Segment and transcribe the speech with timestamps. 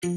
[0.00, 0.10] Kann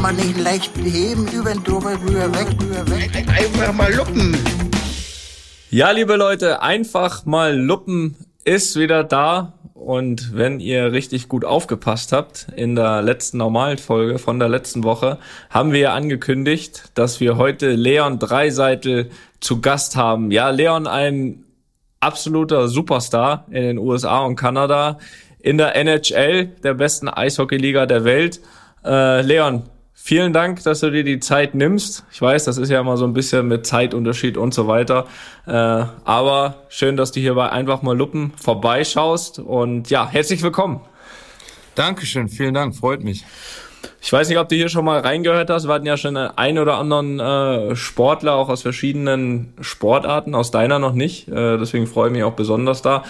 [0.00, 3.10] man nicht leicht heben, über den drüber, rüber, weg, rüber, weg.
[3.28, 4.38] Einfach mal luppen.
[5.70, 9.53] Ja, liebe Leute, einfach mal luppen ist wieder da.
[9.84, 15.18] Und wenn ihr richtig gut aufgepasst habt, in der letzten Normalfolge von der letzten Woche,
[15.50, 19.10] haben wir ja angekündigt, dass wir heute Leon Dreiseitel
[19.40, 20.30] zu Gast haben.
[20.30, 21.44] Ja, Leon, ein
[22.00, 24.98] absoluter Superstar in den USA und Kanada,
[25.38, 28.40] in der NHL, der besten Eishockeyliga der Welt.
[28.86, 29.64] Äh, Leon,
[30.04, 32.04] vielen Dank, dass du dir die Zeit nimmst.
[32.12, 35.06] Ich weiß, das ist ja immer so ein bisschen mit Zeitunterschied und so weiter.
[35.46, 39.38] Äh, aber schön, dass du hier bei Einfach mal Luppen vorbeischaust.
[39.38, 40.82] Und ja, herzlich willkommen.
[41.74, 43.24] Dankeschön, vielen Dank, freut mich.
[44.06, 45.66] Ich weiß nicht, ob du hier schon mal reingehört hast.
[45.66, 50.78] Wir hatten ja schon einen oder anderen äh, Sportler auch aus verschiedenen Sportarten, aus deiner
[50.78, 51.26] noch nicht.
[51.28, 53.02] Äh, deswegen freue ich mich auch besonders da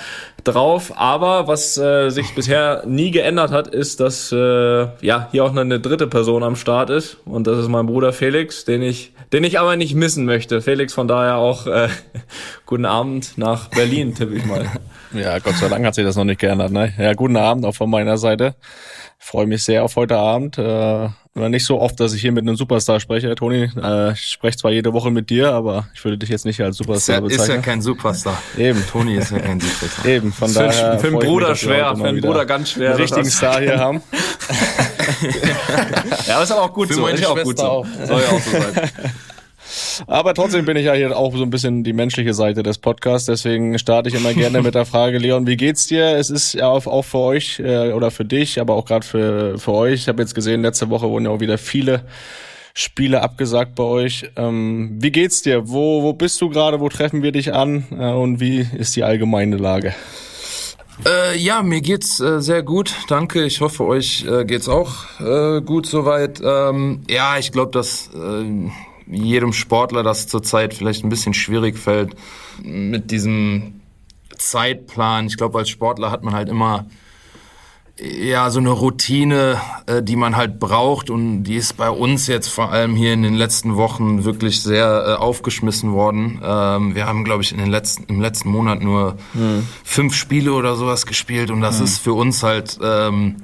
[0.45, 0.93] drauf.
[0.95, 5.63] Aber was äh, sich bisher nie geändert hat, ist, dass äh, ja hier auch noch
[5.63, 7.17] eine dritte Person am Start ist.
[7.25, 10.63] Und das ist mein Bruder Felix, den ich, den ich aber nicht missen möchte.
[10.63, 11.89] Felix, von daher auch äh,
[12.67, 14.65] guten Abend nach Berlin, tippe ich mal.
[15.13, 16.73] Ja, Gott sei Dank hat sich das noch nicht geändert.
[16.73, 16.93] Ne?
[16.99, 18.57] Ja, guten Abend auch von meiner Seite
[19.25, 20.59] freue mich sehr auf heute Abend.
[20.59, 23.71] Äh, nicht so oft, dass ich hier mit einem Superstar spreche, Toni.
[23.83, 26.77] Äh, ich spreche zwar jede Woche mit dir, aber ich würde dich jetzt nicht als
[26.77, 27.43] Superstar ist ja, bezeichnen.
[27.43, 28.41] Ist ja kein Superstar.
[28.57, 28.85] Eben.
[28.87, 30.07] Toni ist ja kein Superstar.
[30.07, 30.99] Eben, von für daher.
[30.99, 32.91] Für einen Bruder mich, schwer, für einen Bruder ganz schwer.
[32.91, 34.03] Einen richtigen Star hier haben.
[36.27, 37.01] ja, ist aber auch gut für so.
[37.03, 37.65] Meine ist auch gut so.
[37.65, 37.87] Auch.
[38.07, 38.91] Soll ja auch so sein.
[40.07, 43.27] Aber trotzdem bin ich ja hier auch so ein bisschen die menschliche Seite des Podcasts.
[43.27, 46.17] Deswegen starte ich immer gerne mit der Frage, Leon, wie geht's dir?
[46.17, 49.73] Es ist ja auch für euch äh, oder für dich, aber auch gerade für, für
[49.73, 49.95] euch.
[49.95, 52.05] Ich habe jetzt gesehen, letzte Woche wurden ja auch wieder viele
[52.75, 54.31] Spiele abgesagt bei euch.
[54.37, 55.69] Ähm, wie geht's dir?
[55.69, 56.81] Wo, wo bist du gerade?
[56.81, 57.85] Wo treffen wir dich an?
[57.93, 59.95] Äh, und wie ist die allgemeine Lage?
[61.07, 63.45] Äh, ja, mir geht's äh, sehr gut, danke.
[63.45, 66.41] Ich hoffe, euch äh, geht's auch äh, gut soweit.
[66.45, 68.71] Ähm, ja, ich glaube, dass äh,
[69.07, 72.15] jedem Sportler das zurzeit vielleicht ein bisschen schwierig fällt
[72.63, 73.81] mit diesem
[74.37, 75.27] Zeitplan.
[75.27, 76.87] Ich glaube, als Sportler hat man halt immer
[77.97, 82.49] ja so eine Routine, äh, die man halt braucht und die ist bei uns jetzt
[82.49, 86.41] vor allem hier in den letzten Wochen wirklich sehr äh, aufgeschmissen worden.
[86.43, 89.67] Ähm, wir haben, glaube ich, in den letzten im letzten Monat nur hm.
[89.85, 91.85] fünf Spiele oder sowas gespielt und das hm.
[91.85, 93.37] ist für uns halt ähm,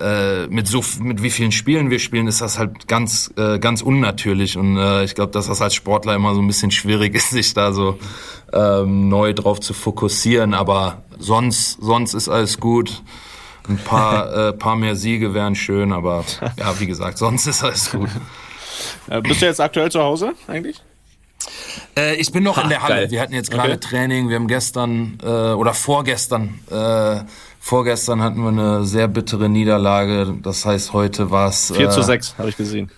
[0.00, 3.82] äh, mit so mit wie vielen Spielen wir spielen, ist das halt ganz äh, ganz
[3.82, 7.30] unnatürlich und äh, ich glaube, dass das als Sportler immer so ein bisschen schwierig ist,
[7.30, 7.98] sich da so
[8.52, 10.54] ähm, neu drauf zu fokussieren.
[10.54, 13.02] Aber sonst sonst ist alles gut.
[13.68, 16.24] Ein paar äh, paar mehr Siege wären schön, aber
[16.58, 18.08] ja, wie gesagt, sonst ist alles gut.
[19.08, 20.80] Äh, bist du jetzt aktuell zu Hause eigentlich?
[21.96, 22.94] Äh, ich bin noch ha, in der Halle.
[22.94, 23.10] Geil.
[23.10, 23.80] Wir hatten jetzt gerade okay.
[23.80, 24.28] Training.
[24.28, 27.20] Wir haben gestern äh, oder vorgestern äh,
[27.62, 30.34] Vorgestern hatten wir eine sehr bittere Niederlage.
[30.42, 31.70] Das heißt, heute war es.
[31.70, 32.90] 4 zu 6, äh, habe ich gesehen.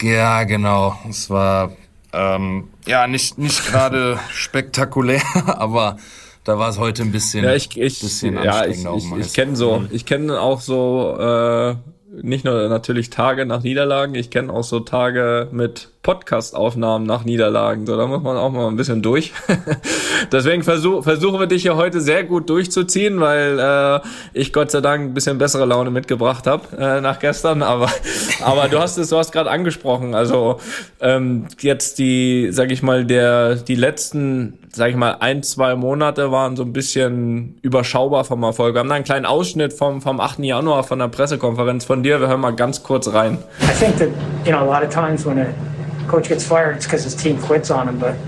[0.00, 0.98] Ja, genau.
[1.08, 1.72] Es war
[2.12, 5.96] ähm, ja nicht, nicht gerade spektakulär, aber
[6.44, 9.56] da war es heute ein bisschen, ja, ich, ich, bisschen ja, ich, ich, ich kenne
[9.56, 11.76] so, ich kenne auch so äh,
[12.22, 17.84] nicht nur natürlich Tage nach Niederlagen, ich kenne auch so Tage mit Podcast-Aufnahmen nach Niederlagen.
[17.84, 19.34] So, da muss man auch mal ein bisschen durch.
[20.32, 24.00] Deswegen versuch, versuchen wir dich hier heute sehr gut durchzuziehen, weil äh,
[24.32, 27.62] ich Gott sei Dank ein bisschen bessere Laune mitgebracht habe äh, nach gestern.
[27.62, 27.90] Aber,
[28.42, 30.14] aber du hast es, du hast gerade angesprochen.
[30.14, 30.58] Also
[31.00, 36.32] ähm, jetzt die, sag ich mal, der die letzten, sag ich mal, ein zwei Monate
[36.32, 38.74] waren so ein bisschen überschaubar vom Erfolg.
[38.74, 40.38] Wir haben da einen kleinen Ausschnitt vom vom 8.
[40.38, 42.20] Januar von der Pressekonferenz von dir.
[42.20, 43.36] Wir hören mal ganz kurz rein.
[43.60, 44.08] I think that
[44.46, 45.69] you know a lot of times when a
[46.10, 47.98] coach gets fired, it's because his team quits on him.
[47.98, 48.18] But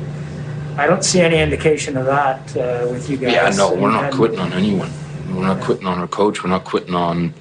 [0.76, 3.32] I don't see any indication of that uh, with you guys.
[3.32, 4.90] Yeah, no, we're not quitting on anyone.
[5.34, 6.42] We're not quitting on our coach.
[6.42, 7.34] We're not quitting on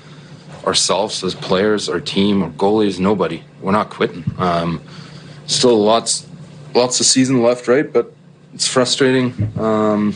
[0.66, 3.44] ourselves as players, our team, our goalies, nobody.
[3.62, 4.24] We're not quitting.
[4.38, 4.82] Um,
[5.46, 6.28] still lots,
[6.74, 7.92] lots of season left, right?
[7.92, 8.14] But
[8.54, 9.52] it's frustrating.
[9.60, 10.14] Um,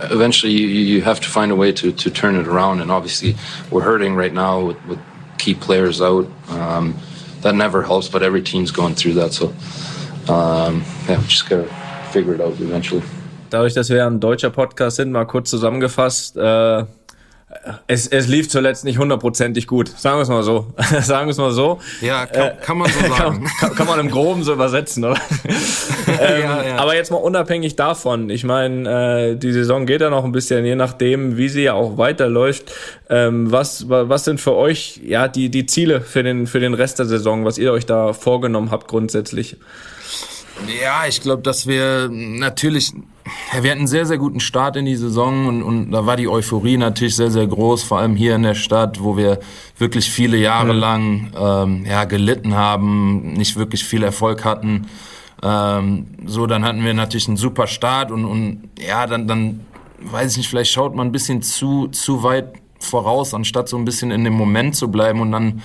[0.00, 2.80] eventually, you, you have to find a way to, to turn it around.
[2.80, 3.34] And obviously,
[3.70, 5.00] we're hurting right now with, with
[5.38, 6.26] key players out.
[6.48, 6.96] Um,
[7.42, 9.32] that never helps, but every team's going through that.
[9.32, 9.52] So,
[10.28, 11.68] um, yeah, we just gotta
[12.10, 13.02] figure it out eventually.
[13.50, 16.84] Dadurch, dass wir ein deutscher Podcast sind, mal kurz zusammengefasst, äh,
[17.86, 19.88] es, es lief zuletzt nicht hundertprozentig gut.
[19.88, 20.72] Sagen wir es mal so.
[21.02, 21.80] sagen wir es mal so.
[22.00, 23.46] Ja, kann, äh, kann man so sagen.
[23.60, 25.16] Kann, kann, man im Groben so übersetzen, oder?
[26.06, 26.76] ähm, ja, ja.
[26.76, 28.30] Aber jetzt mal unabhängig davon.
[28.30, 31.74] Ich meine, äh, die Saison geht ja noch ein bisschen, je nachdem, wie sie ja
[31.74, 32.72] auch weiterläuft.
[33.10, 36.98] Ähm, was, was sind für euch ja die, die Ziele für den, für den Rest
[36.98, 39.56] der Saison, was ihr euch da vorgenommen habt grundsätzlich?
[40.66, 42.92] Ja, ich glaube, dass wir natürlich,
[43.60, 46.28] wir hatten einen sehr, sehr guten Start in die Saison und, und da war die
[46.28, 49.40] Euphorie natürlich sehr, sehr groß, vor allem hier in der Stadt, wo wir
[49.78, 50.80] wirklich viele Jahre mhm.
[50.80, 54.86] lang ähm, ja, gelitten haben, nicht wirklich viel Erfolg hatten.
[55.42, 59.60] Ähm, so, dann hatten wir natürlich einen super Start und, und ja, dann, dann
[60.00, 63.84] weiß ich nicht, vielleicht schaut man ein bisschen zu, zu weit voraus, anstatt so ein
[63.84, 65.20] bisschen in dem Moment zu bleiben.
[65.20, 65.62] Und dann,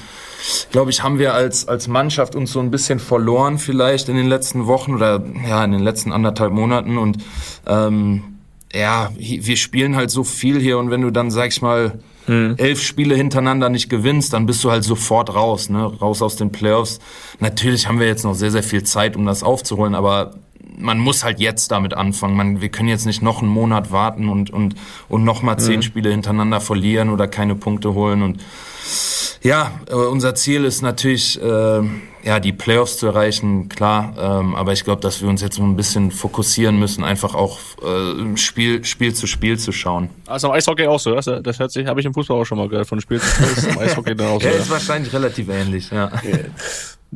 [0.72, 4.28] glaube ich, haben wir als, als Mannschaft uns so ein bisschen verloren vielleicht in den
[4.28, 6.98] letzten Wochen oder ja, in den letzten anderthalb Monaten.
[6.98, 7.18] Und
[7.66, 8.38] ähm,
[8.74, 12.56] ja, wir spielen halt so viel hier und wenn du dann, sag ich mal, hm.
[12.58, 15.84] elf Spiele hintereinander nicht gewinnst, dann bist du halt sofort raus, ne?
[15.84, 17.00] raus aus den Playoffs.
[17.40, 20.36] Natürlich haben wir jetzt noch sehr, sehr viel Zeit, um das aufzuholen, aber
[20.77, 22.35] man muss halt jetzt damit anfangen.
[22.35, 24.75] Man, wir können jetzt nicht noch einen Monat warten und, und,
[25.09, 25.81] und noch mal zehn mhm.
[25.81, 28.21] Spiele hintereinander verlieren oder keine Punkte holen.
[28.21, 28.44] Und
[29.41, 31.81] ja, äh, unser Ziel ist natürlich, äh,
[32.24, 34.13] ja, die Playoffs zu erreichen, klar.
[34.19, 38.38] Ähm, aber ich glaube, dass wir uns jetzt ein bisschen fokussieren müssen, einfach auch äh,
[38.38, 40.09] Spiel, Spiel zu Spiel zu schauen.
[40.27, 42.57] Also im Eishockey auch so, das, das hört sich, habe ich im Fußball auch schon
[42.57, 44.47] mal gehört, von Spiel zu Spiel ist im Eishockey dann auch so.
[44.47, 46.12] ja, ist wahrscheinlich relativ ähnlich, ja.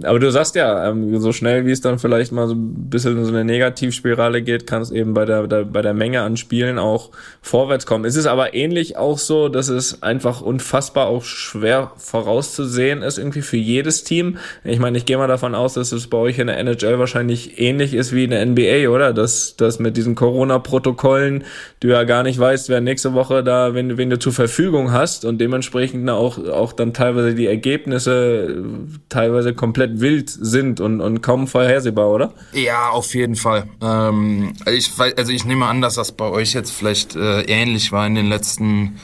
[0.04, 3.18] Aber du sagst ja, ähm, so schnell wie es dann vielleicht mal so ein bisschen
[3.18, 6.38] in so eine Negativspirale geht, kann es eben bei der, der, bei der Menge an
[6.38, 7.10] Spielen auch
[7.42, 8.06] vorwärts kommen.
[8.06, 13.42] Es ist aber ähnlich auch so, dass es einfach unfassbar auch schwer vorauszusehen ist, irgendwie
[13.42, 14.38] für jedes Team.
[14.64, 17.60] Ich meine, ich gehe mal davon aus, dass es bei euch in der NHL wahrscheinlich
[17.60, 19.12] ähnlich ist wie in der NBA, oder?
[19.12, 21.44] Dass, dass mit diesen Corona-Protokollen
[21.82, 25.26] du ja gar nicht weißt, wer nächste Woche da, wenn, wenn du zur Verfügung hast
[25.26, 28.64] und dementsprechend auch, auch dann teilweise die Ergebnisse
[29.10, 32.34] teilweise komplett komplett wild sind und, und kaum vorhersehbar, oder?
[32.54, 33.68] Ja, auf jeden Fall.
[33.82, 38.06] Ähm, ich, also ich nehme an, dass das bei euch jetzt vielleicht äh, ähnlich war
[38.06, 39.00] in den letzten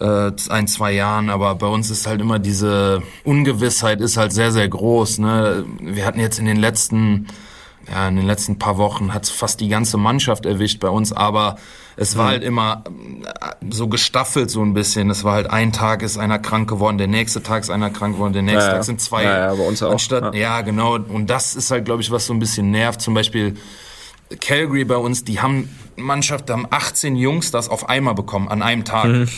[0.00, 4.52] äh, ein, zwei Jahren, aber bei uns ist halt immer diese Ungewissheit ist halt sehr,
[4.52, 5.18] sehr groß.
[5.18, 5.64] Ne?
[5.80, 7.26] Wir hatten jetzt in den letzten
[7.90, 11.56] ja, in den letzten paar Wochen hat fast die ganze Mannschaft erwischt bei uns, aber
[12.00, 12.28] es war mhm.
[12.28, 15.10] halt immer äh, so gestaffelt so ein bisschen.
[15.10, 18.14] Es war halt ein Tag ist einer krank geworden, der nächste Tag ist einer krank
[18.14, 19.24] geworden, der nächste ja, Tag sind zwei.
[19.24, 19.90] Ja, ja, bei uns auch.
[19.90, 20.40] Anstatt, ja.
[20.40, 20.94] ja, genau.
[20.94, 23.00] Und das ist halt, glaube ich, was so ein bisschen nervt.
[23.00, 23.56] Zum Beispiel
[24.40, 28.62] Calgary bei uns, die haben Mannschaft, da haben 18 Jungs das auf einmal bekommen an
[28.62, 29.06] einem Tag.
[29.06, 29.28] Mhm.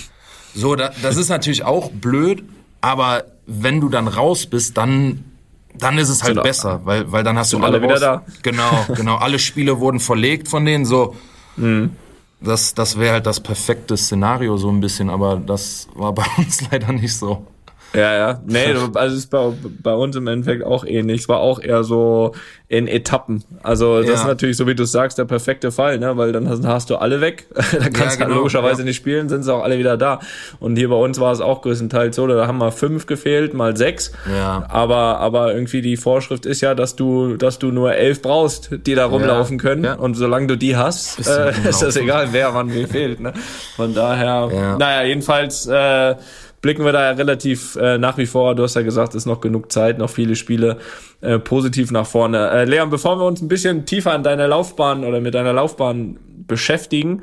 [0.55, 2.45] So, da, das ist natürlich auch blöd,
[2.83, 5.25] aber wenn du dann raus bist, dann
[5.73, 8.25] dann ist es halt sind besser, weil, weil dann hast du alle, alle wieder da.
[8.43, 9.17] Genau, genau.
[9.17, 11.15] Alle Spiele wurden verlegt von denen, so.
[11.57, 11.93] Mhm.
[12.41, 16.71] Das, das wäre halt das perfekte Szenario so ein bisschen, aber das war bei uns
[16.71, 17.47] leider nicht so.
[17.95, 18.41] Ja, ja.
[18.47, 19.53] Nee, also es ist bei,
[19.83, 21.23] bei uns im Endeffekt auch ähnlich.
[21.23, 22.33] Es war auch eher so
[22.69, 23.43] in Etappen.
[23.65, 24.15] Also das ja.
[24.15, 26.17] ist natürlich, so wie du sagst, der perfekte Fall, ne?
[26.17, 27.47] Weil dann hast, hast du alle weg.
[27.55, 28.85] dann kannst ja, genau, du logischerweise ja.
[28.85, 30.21] nicht spielen, sind sie auch alle wieder da.
[30.61, 33.77] Und hier bei uns war es auch größtenteils so, da haben mal fünf gefehlt, mal
[33.77, 34.13] sechs.
[34.33, 34.65] Ja.
[34.69, 38.95] Aber, aber irgendwie die Vorschrift ist ja, dass du, dass du nur elf brauchst, die
[38.95, 39.83] da rumlaufen können.
[39.85, 39.95] Ja.
[39.95, 43.19] Und solange du die hast, äh, ist das egal, wer wann wie fehlt.
[43.19, 43.33] Ne?
[43.75, 44.79] Von daher, ja.
[44.79, 46.15] naja, jedenfalls äh,
[46.61, 49.41] blicken wir da ja relativ äh, nach wie vor, du hast ja gesagt, ist noch
[49.41, 50.79] genug Zeit, noch viele Spiele
[51.21, 52.51] äh, positiv nach vorne.
[52.51, 56.19] Äh, Leon, bevor wir uns ein bisschen tiefer an deiner Laufbahn oder mit deiner Laufbahn
[56.47, 57.23] beschäftigen,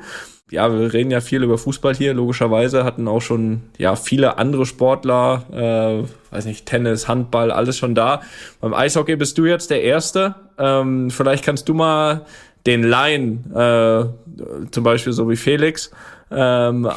[0.50, 4.64] ja, wir reden ja viel über Fußball hier, logischerweise, hatten auch schon ja viele andere
[4.64, 8.22] Sportler, äh, weiß nicht, Tennis, Handball, alles schon da.
[8.60, 10.36] Beim Eishockey bist du jetzt der Erste.
[10.58, 12.24] Ähm, vielleicht kannst du mal
[12.66, 14.04] den Laien, äh,
[14.70, 15.90] zum Beispiel so wie Felix,
[16.30, 16.88] ähm,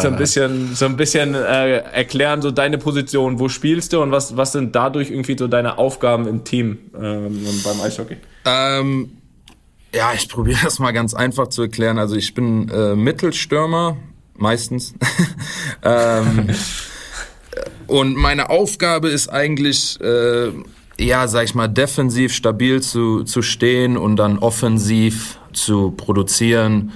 [0.00, 4.10] so ein bisschen, so ein bisschen äh, erklären, so deine Position, wo spielst du und
[4.10, 8.16] was, was sind dadurch irgendwie so deine Aufgaben im Team ähm, beim Eishockey?
[8.44, 9.12] Ähm,
[9.94, 11.98] ja, ich probiere das mal ganz einfach zu erklären.
[11.98, 13.96] Also ich bin äh, Mittelstürmer,
[14.36, 14.94] meistens.
[15.84, 16.48] ähm,
[17.86, 20.50] und meine Aufgabe ist eigentlich, äh,
[20.98, 26.92] ja, sag ich mal, defensiv stabil zu, zu stehen und dann offensiv zu produzieren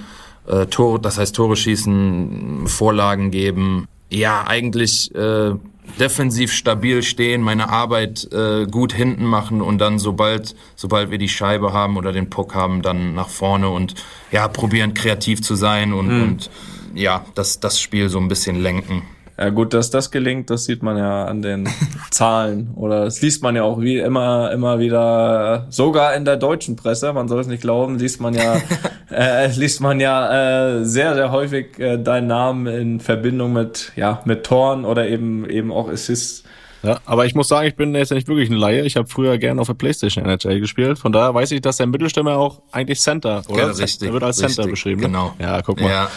[0.47, 3.87] äh, Tore, das heißt Tore schießen, Vorlagen geben.
[4.09, 5.53] Ja, eigentlich äh,
[5.99, 11.29] defensiv stabil stehen, meine Arbeit äh, gut hinten machen und dann sobald sobald wir die
[11.29, 13.95] Scheibe haben oder den Puck haben, dann nach vorne und
[14.31, 16.23] ja probieren kreativ zu sein und, mhm.
[16.23, 16.49] und
[16.93, 19.03] ja das das Spiel so ein bisschen lenken.
[19.37, 21.67] Ja gut, dass das gelingt, das sieht man ja an den
[22.11, 26.75] Zahlen oder das liest man ja auch wie immer immer wieder sogar in der deutschen
[26.75, 28.55] Presse, man soll es nicht glauben, liest man ja
[29.11, 34.21] äh, liest man ja äh, sehr, sehr häufig äh, deinen Namen in Verbindung mit, ja,
[34.25, 36.43] mit Toren oder eben, eben auch Assists.
[36.83, 38.83] Ja, aber ich muss sagen, ich bin jetzt nicht wirklich ein Laie.
[38.83, 40.99] Ich habe früher gerne auf der Playstation NHL gespielt.
[40.99, 43.63] Von daher weiß ich, dass der Mittelstürmer auch eigentlich Center, oder?
[43.63, 45.01] Ja, richtig, er wird als richtig, Center beschrieben.
[45.01, 45.07] Ne?
[45.07, 45.33] genau.
[45.39, 45.89] Ja, guck mal.
[45.89, 46.11] Ja.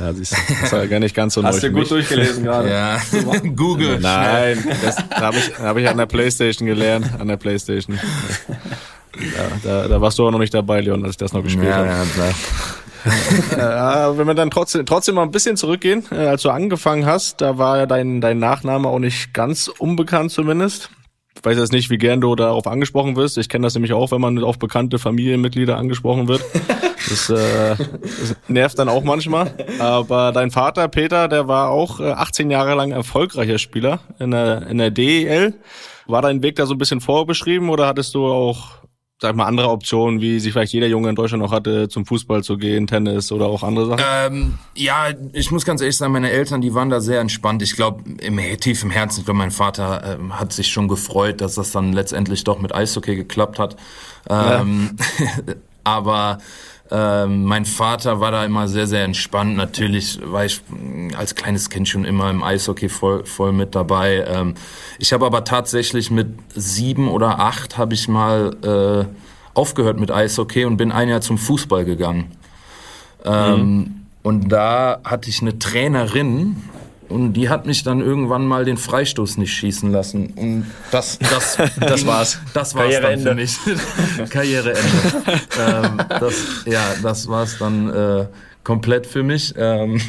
[0.00, 1.80] Ja, siehst du, das ist ja gar nicht ganz so Hast neu du für gut
[1.82, 1.88] mich.
[1.90, 2.70] durchgelesen gerade.
[2.70, 2.96] Ja,
[3.56, 3.98] Google.
[4.00, 7.98] Nein, das habe ich, hab ich an der Playstation gelernt, an der Playstation.
[9.18, 9.26] Ja,
[9.62, 11.76] da, da warst du auch noch nicht dabei, Leon, als ich das noch gespielt Ja,
[11.76, 11.86] habe.
[11.88, 12.34] ja, klar.
[13.56, 17.40] Ja, wenn wir dann trotzdem, trotzdem mal ein bisschen zurückgehen, äh, als du angefangen hast,
[17.40, 20.90] da war ja dein, dein Nachname auch nicht ganz unbekannt zumindest.
[21.34, 23.38] Ich weiß jetzt nicht, wie gern du darauf angesprochen wirst.
[23.38, 26.42] Ich kenne das nämlich auch, wenn man auf bekannte Familienmitglieder angesprochen wird.
[27.10, 29.52] Das, äh, das nervt dann auch manchmal.
[29.78, 34.66] Aber dein Vater, Peter, der war auch äh, 18 Jahre lang erfolgreicher Spieler in der,
[34.68, 35.54] in der DEL.
[36.06, 38.80] War dein Weg da so ein bisschen vorbeschrieben oder hattest du auch
[39.20, 42.42] sag mal, andere Optionen, wie sich vielleicht jeder Junge in Deutschland noch hatte, zum Fußball
[42.42, 44.04] zu gehen, Tennis oder auch andere Sachen?
[44.10, 47.62] Ähm, ja, ich muss ganz ehrlich sagen, meine Eltern, die waren da sehr entspannt.
[47.62, 51.42] Ich glaube, im tief im Herzen, ich glaube, mein Vater ähm, hat sich schon gefreut,
[51.42, 53.76] dass das dann letztendlich doch mit Eishockey geklappt hat.
[54.28, 54.96] Ähm,
[55.84, 56.38] aber
[56.90, 59.56] ähm, mein Vater war da immer sehr, sehr entspannt.
[59.56, 64.24] Natürlich war ich mh, als kleines Kind schon immer im Eishockey voll, voll mit dabei.
[64.26, 64.54] Ähm,
[64.98, 70.64] ich habe aber tatsächlich mit sieben oder acht habe ich mal äh, aufgehört mit Eishockey
[70.64, 72.32] und bin ein Jahr zum Fußball gegangen.
[73.24, 76.56] Ähm, Und da hatte ich eine Trainerin
[77.10, 80.32] und die hat mich dann irgendwann mal den Freistoß nicht schießen lassen.
[80.36, 82.38] Und das, das, Das war's.
[82.54, 83.46] Das war's dann Karriereende.
[83.46, 84.30] für mich.
[84.30, 84.80] Karriereende.
[85.58, 88.26] ähm, das, ja, das war's dann äh,
[88.64, 89.54] komplett für mich.
[89.56, 90.00] Ähm,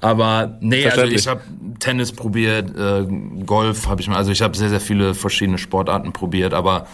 [0.00, 1.42] aber nee, also ich habe
[1.80, 3.06] Tennis probiert, äh,
[3.44, 6.86] Golf habe ich mal, also ich habe sehr, sehr viele verschiedene Sportarten probiert, aber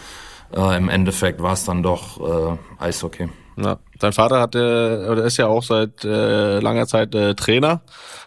[0.57, 3.29] äh, im Endeffekt war es dann doch äh, Eishockey.
[3.57, 3.79] Ja.
[3.99, 7.83] Dein Vater hatte, oder ist ja auch seit äh, langer Zeit äh, Trainer.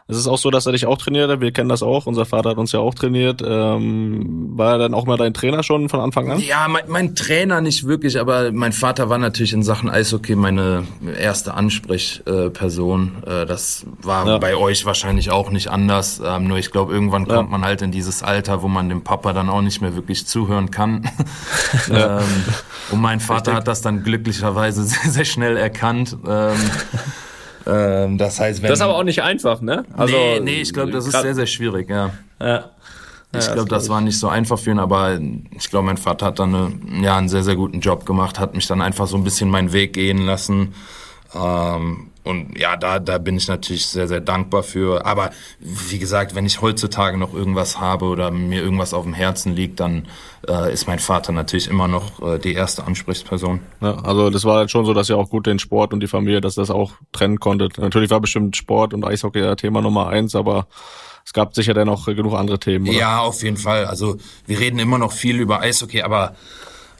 [0.09, 1.41] Es ist auch so, dass er dich auch trainiert hat.
[1.41, 2.05] Wir kennen das auch.
[2.05, 3.43] Unser Vater hat uns ja auch trainiert.
[3.45, 6.39] Ähm, war er dann auch mal dein Trainer schon von Anfang an?
[6.39, 10.85] Ja, mein, mein Trainer nicht wirklich, aber mein Vater war natürlich in Sachen Eishockey meine
[11.19, 13.23] erste Ansprechperson.
[13.25, 14.37] Äh, das war Ja.
[14.37, 16.21] bei euch wahrscheinlich auch nicht anders.
[16.25, 19.33] Ähm, nur ich glaube, irgendwann kommt man halt in dieses Alter, wo man dem Papa
[19.33, 21.09] dann auch nicht mehr wirklich zuhören kann.
[21.91, 22.19] ähm,
[22.91, 26.15] und mein Vater hat das dann glücklicherweise sehr, sehr schnell erkannt.
[26.27, 26.55] Ähm,
[27.67, 29.85] ähm, das heißt, wenn Das ist aber auch nicht einfach, ne?
[29.95, 32.11] Also, nee, nee, ich glaube, das ist sehr, sehr schwierig, ja.
[32.41, 32.71] Ja.
[33.35, 35.19] Ich glaube, das war nicht so einfach für ihn, aber
[35.51, 38.55] ich glaube, mein Vater hat dann eine, ja, einen sehr, sehr guten Job gemacht, hat
[38.55, 40.73] mich dann einfach so ein bisschen meinen Weg gehen lassen.
[41.35, 45.05] Ähm, und ja, da, da bin ich natürlich sehr, sehr dankbar für.
[45.05, 49.55] Aber wie gesagt, wenn ich heutzutage noch irgendwas habe oder mir irgendwas auf dem Herzen
[49.55, 50.07] liegt, dann
[50.47, 53.61] äh, ist mein Vater natürlich immer noch äh, die erste Ansprechperson.
[53.79, 56.07] Ja, also das war halt schon so, dass ihr auch gut den Sport und die
[56.07, 57.77] Familie, dass das auch trennen konntet.
[57.77, 60.67] Natürlich war bestimmt Sport und Eishockey ja Thema Nummer eins, aber
[61.25, 62.97] es gab sicher dann noch genug andere Themen, oder?
[62.97, 63.85] Ja, auf jeden Fall.
[63.85, 66.35] Also wir reden immer noch viel über Eishockey, aber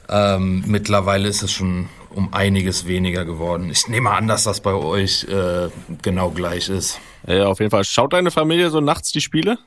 [0.08, 3.70] ähm, mittlerweile ist es schon um einiges weniger geworden.
[3.70, 5.68] Ich nehme an, dass das bei euch äh,
[6.02, 7.00] genau gleich ist.
[7.26, 7.84] Ja, auf jeden Fall.
[7.84, 9.58] Schaut deine Familie so nachts die Spiele?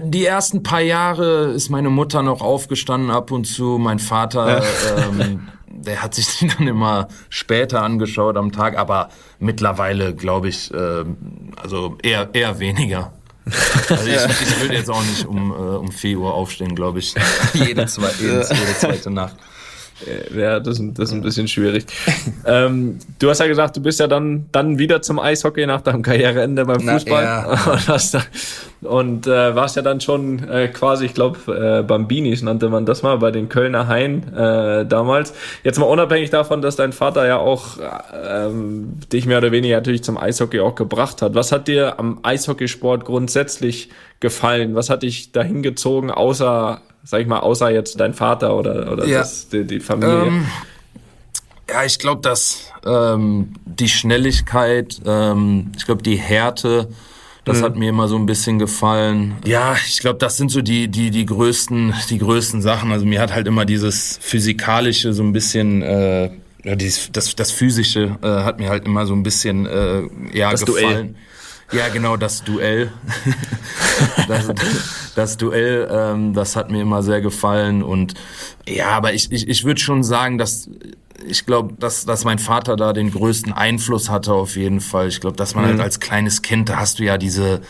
[0.00, 3.78] Die ersten paar Jahre ist meine Mutter noch aufgestanden ab und zu.
[3.78, 4.62] Mein Vater,
[4.96, 10.72] ähm, der hat sich die dann immer später angeschaut am Tag, aber mittlerweile glaube ich,
[10.72, 13.12] ähm, also eher eher weniger.
[13.88, 17.14] Also ich, ich würde jetzt auch nicht um, äh, um 4 Uhr aufstehen, glaube ich.
[17.54, 19.36] Jede, zwei, jede, jede zweite Nacht.
[20.36, 21.84] Ja, das, ist- das ist ein bisschen schwierig.
[22.46, 26.02] ähm, du hast ja gesagt, du bist ja dann, dann wieder zum Eishockey nach deinem
[26.02, 27.22] Karriereende beim Na, Fußball.
[27.22, 27.44] ja.
[27.72, 28.22] und hast da,
[28.82, 33.02] und äh, warst ja dann schon äh, quasi, ich glaube, äh, Bambinis nannte man das
[33.02, 35.34] mal, bei den Kölner Hain äh, damals.
[35.64, 37.76] Jetzt mal unabhängig davon, dass dein Vater ja auch
[38.26, 41.34] ähm, dich mehr oder weniger natürlich zum Eishockey auch gebracht hat.
[41.34, 43.90] Was hat dir am Eishockeysport grundsätzlich
[44.20, 44.74] gefallen?
[44.74, 49.06] Was hat dich dahin gezogen, außer, sag ich mal, außer jetzt dein Vater oder, oder
[49.06, 49.18] Ja.
[49.20, 50.26] das, die, die Familie?
[50.26, 50.46] Ähm,
[51.68, 56.88] ja, ich glaube, dass ähm, die Schnelligkeit, ähm, ich glaube, die Härte,
[57.44, 59.34] das hat mir immer so ein bisschen gefallen.
[59.44, 62.92] Ja, ich glaube, das sind so die die die größten die größten Sachen.
[62.92, 66.30] Also mir hat halt immer dieses physikalische so ein bisschen äh,
[66.62, 70.02] ja, dieses, das das physische äh, hat mir halt immer so ein bisschen äh,
[70.32, 71.14] ja Das Duell.
[71.72, 72.92] Ja, genau, das Duell.
[74.28, 74.48] das,
[75.14, 77.82] das Duell, ähm, das hat mir immer sehr gefallen.
[77.82, 78.14] Und
[78.68, 80.68] ja, aber ich, ich, ich würde schon sagen, dass
[81.26, 85.08] ich glaube, dass, dass mein Vater da den größten Einfluss hatte auf jeden Fall.
[85.08, 87.60] Ich glaube, dass man halt als kleines Kind, da hast du ja diese,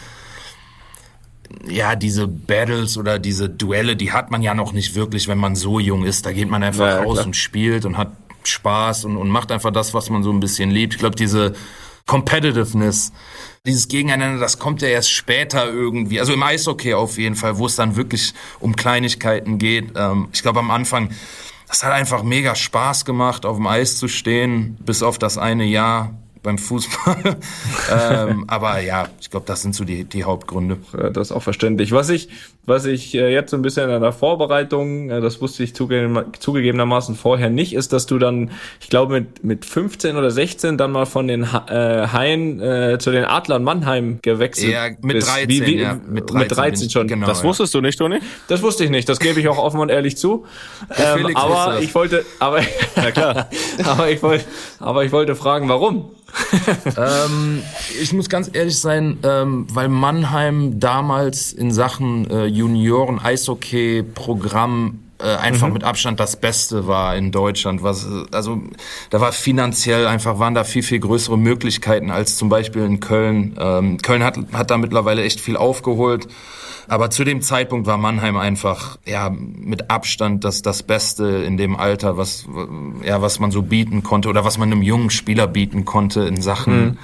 [1.68, 5.56] ja, diese Battles oder diese Duelle, die hat man ja noch nicht wirklich, wenn man
[5.56, 6.26] so jung ist.
[6.26, 7.26] Da geht man einfach ja, raus klar.
[7.26, 8.12] und spielt und hat
[8.44, 10.94] Spaß und, und macht einfach das, was man so ein bisschen liebt.
[10.94, 11.54] Ich glaube, diese
[12.06, 13.12] Competitiveness,
[13.66, 16.18] dieses Gegeneinander, das kommt ja erst später irgendwie.
[16.18, 19.92] Also im Eishockey auf jeden Fall, wo es dann wirklich um Kleinigkeiten geht.
[19.96, 21.10] Ähm, ich glaube, am Anfang,
[21.68, 25.64] das hat einfach mega Spaß gemacht, auf dem Eis zu stehen, bis auf das eine
[25.64, 27.36] Jahr beim Fußball.
[27.92, 30.78] ähm, aber ja, ich glaube, das sind so die, die Hauptgründe.
[31.12, 31.92] Das ist auch verständlich.
[31.92, 32.28] Was ich,
[32.70, 37.14] was ich äh, jetzt so ein bisschen in der Vorbereitung, äh, das wusste ich zugegebenermaßen
[37.16, 41.04] vorher nicht, ist, dass du dann, ich glaube, mit, mit 15 oder 16 dann mal
[41.04, 45.28] von den äh, Haien äh, zu den Adlern Mannheim gewechselt Ja, mit bist.
[45.28, 46.00] 13, wie, wie, ja.
[46.08, 47.08] Mit 13, mit 13 schon.
[47.08, 47.44] Genau, Das ja.
[47.44, 48.20] wusstest du nicht, Toni?
[48.48, 50.46] Das wusste ich nicht, das gebe ich auch offen und ehrlich zu.
[50.96, 52.60] Ähm, aber ich wollte, aber,
[52.96, 53.48] Ja klar.
[53.84, 54.44] aber ich wollte,
[54.78, 56.10] aber ich wollte fragen, warum?
[56.96, 57.62] Ähm,
[58.00, 65.68] ich muss ganz ehrlich sein, ähm, weil Mannheim damals in Sachen äh, Junioren-Eishockey-Programm äh, einfach
[65.68, 67.82] mit Abstand das Beste war in Deutschland.
[67.82, 68.62] Was, also
[69.10, 73.56] da war finanziell einfach waren da viel viel größere Möglichkeiten als zum Beispiel in Köln.
[73.58, 76.28] Ähm, Köln hat hat da mittlerweile echt viel aufgeholt.
[76.88, 81.76] Aber zu dem Zeitpunkt war Mannheim einfach ja mit Abstand das das Beste in dem
[81.76, 82.46] Alter, was
[83.04, 86.40] ja was man so bieten konnte oder was man einem jungen Spieler bieten konnte in
[86.40, 86.98] Sachen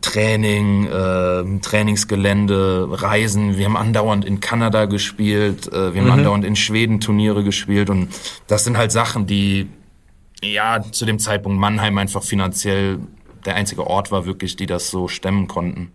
[0.00, 3.56] Training, äh, Trainingsgelände, Reisen.
[3.56, 8.08] Wir haben andauernd in Kanada gespielt, äh, wir haben andauernd in Schweden Turniere gespielt und
[8.46, 9.68] das sind halt Sachen, die
[10.42, 12.98] ja zu dem Zeitpunkt Mannheim einfach finanziell
[13.44, 15.92] der einzige Ort war wirklich, die das so stemmen konnten.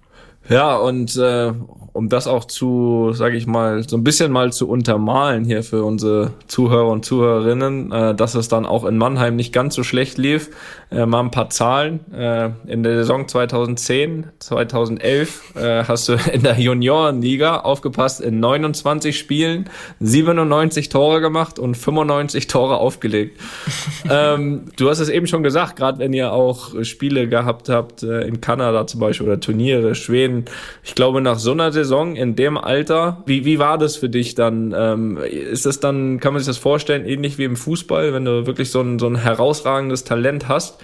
[0.49, 1.51] Ja, und äh,
[1.97, 5.83] um das auch zu, sage ich mal, so ein bisschen mal zu untermalen hier für
[5.83, 10.19] unsere Zuhörer und Zuhörerinnen, äh, dass es dann auch in Mannheim nicht ganz so schlecht
[10.19, 10.51] lief.
[10.91, 11.99] Äh, mal ein paar Zahlen.
[12.13, 19.17] Äh, in der Saison 2010, 2011 äh, hast du in der Juniorenliga aufgepasst, in 29
[19.17, 19.67] Spielen
[19.99, 23.41] 97 Tore gemacht und 95 Tore aufgelegt.
[24.09, 28.21] ähm, du hast es eben schon gesagt, gerade wenn ihr auch Spiele gehabt habt äh,
[28.21, 30.36] in Kanada zum Beispiel oder Turniere, Schweden.
[30.83, 34.35] Ich glaube, nach so einer Saison in dem Alter, wie, wie war das für dich
[34.35, 34.73] dann?
[34.77, 38.45] Ähm, ist das dann, kann man sich das vorstellen, ähnlich wie im Fußball, wenn du
[38.45, 40.79] wirklich so ein, so ein herausragendes Talent hast?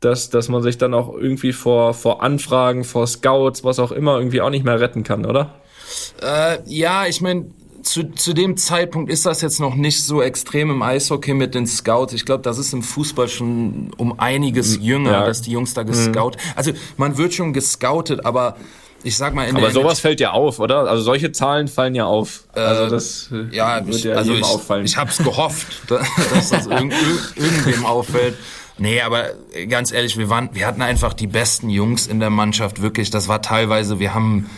[0.00, 4.18] Dass, dass man sich dann auch irgendwie vor, vor Anfragen, vor Scouts, was auch immer,
[4.18, 5.54] irgendwie auch nicht mehr retten kann, oder?
[6.20, 7.46] Äh, ja, ich meine,
[7.84, 11.66] zu, zu dem Zeitpunkt ist das jetzt noch nicht so extrem im Eishockey mit den
[11.66, 12.12] Scouts.
[12.12, 15.26] Ich glaube, das ist im Fußball schon um einiges jünger, ja.
[15.26, 16.40] dass die Jungs da gescoutet.
[16.56, 18.56] Also man wird schon gescoutet, aber
[19.04, 20.88] ich sag mal in Aber sowas fällt ja auf, oder?
[20.88, 22.44] Also solche Zahlen fallen ja auf.
[22.54, 24.84] Also das äh, ja, wird ich, ja also jedem ich, auffallen.
[24.84, 26.00] ich hab's gehofft, da-
[26.34, 28.34] dass das irgend, irg- irgendwem auffällt.
[28.76, 29.26] Nee, aber
[29.68, 33.10] ganz ehrlich, wir waren, wir hatten einfach die besten Jungs in der Mannschaft, wirklich.
[33.10, 34.50] Das war teilweise, wir haben,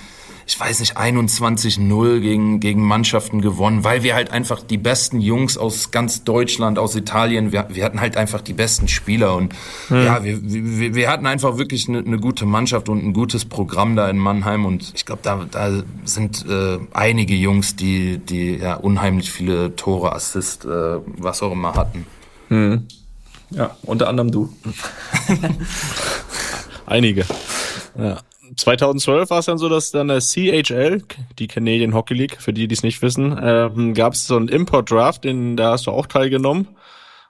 [0.46, 5.58] ich weiß nicht, 21-0 gegen, gegen Mannschaften gewonnen, weil wir halt einfach die besten Jungs
[5.58, 9.52] aus ganz Deutschland, aus Italien, wir, wir hatten halt einfach die besten Spieler und
[9.90, 13.96] ja, wir, wir, wir hatten einfach wirklich eine, eine gute Mannschaft und ein gutes Programm
[13.96, 18.74] da in Mannheim und ich glaube, da, da sind äh, einige Jungs, die, die ja
[18.74, 22.06] unheimlich viele Tore, Assist, äh, was auch immer hatten.
[23.50, 24.52] ja, unter anderem du.
[26.86, 27.24] Einige.
[27.98, 28.18] Ja.
[28.56, 31.02] 2012 war es dann so, dass dann der CHL,
[31.38, 34.48] die Canadian Hockey League, für die, die es nicht wissen, ähm, gab es so einen
[34.48, 36.68] Import-Draft, den da hast du auch teilgenommen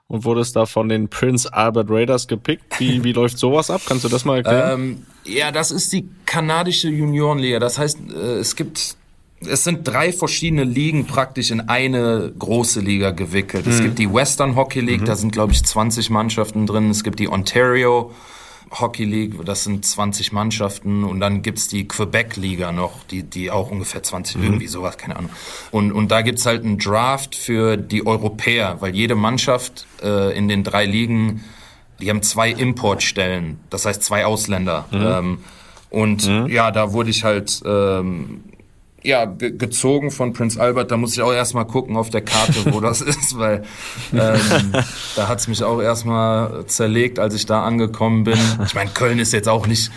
[0.07, 2.79] und wurdest da von den Prince Albert Raiders gepickt.
[2.79, 3.81] Wie, wie läuft sowas ab?
[3.85, 4.81] Kannst du das mal erklären?
[4.81, 7.59] Ähm, ja, das ist die kanadische Juniorenliga.
[7.59, 8.95] Das heißt, äh, es gibt,
[9.41, 13.67] es sind drei verschiedene Ligen praktisch in eine große Liga gewickelt.
[13.67, 16.89] Es gibt die Western Hockey League, da sind glaube ich 20 Mannschaften drin.
[16.89, 18.11] Es gibt die Ontario
[18.71, 23.51] Hockey League, das sind 20 Mannschaften und dann gibt's die Quebec Liga noch, die, die
[23.51, 25.31] auch ungefähr 20, irgendwie sowas, keine Ahnung.
[25.71, 30.47] Und, und da gibt's halt einen Draft für die Europäer, weil jede Mannschaft äh, in
[30.47, 31.43] den drei Ligen
[31.99, 34.85] die haben zwei Importstellen, das heißt zwei Ausländer.
[34.91, 35.39] Ähm,
[35.89, 38.43] und ja, da wurde ich halt ähm,
[39.03, 40.91] ja, ge gezogen von Prince Albert.
[40.91, 43.63] Da muss ich auch erstmal gucken auf der Karte, wo das ist, weil
[44.13, 44.73] ähm,
[45.15, 48.39] da hat's mich auch erstmal zerlegt, als ich da angekommen bin.
[48.65, 49.91] Ich meine, Köln ist jetzt auch nicht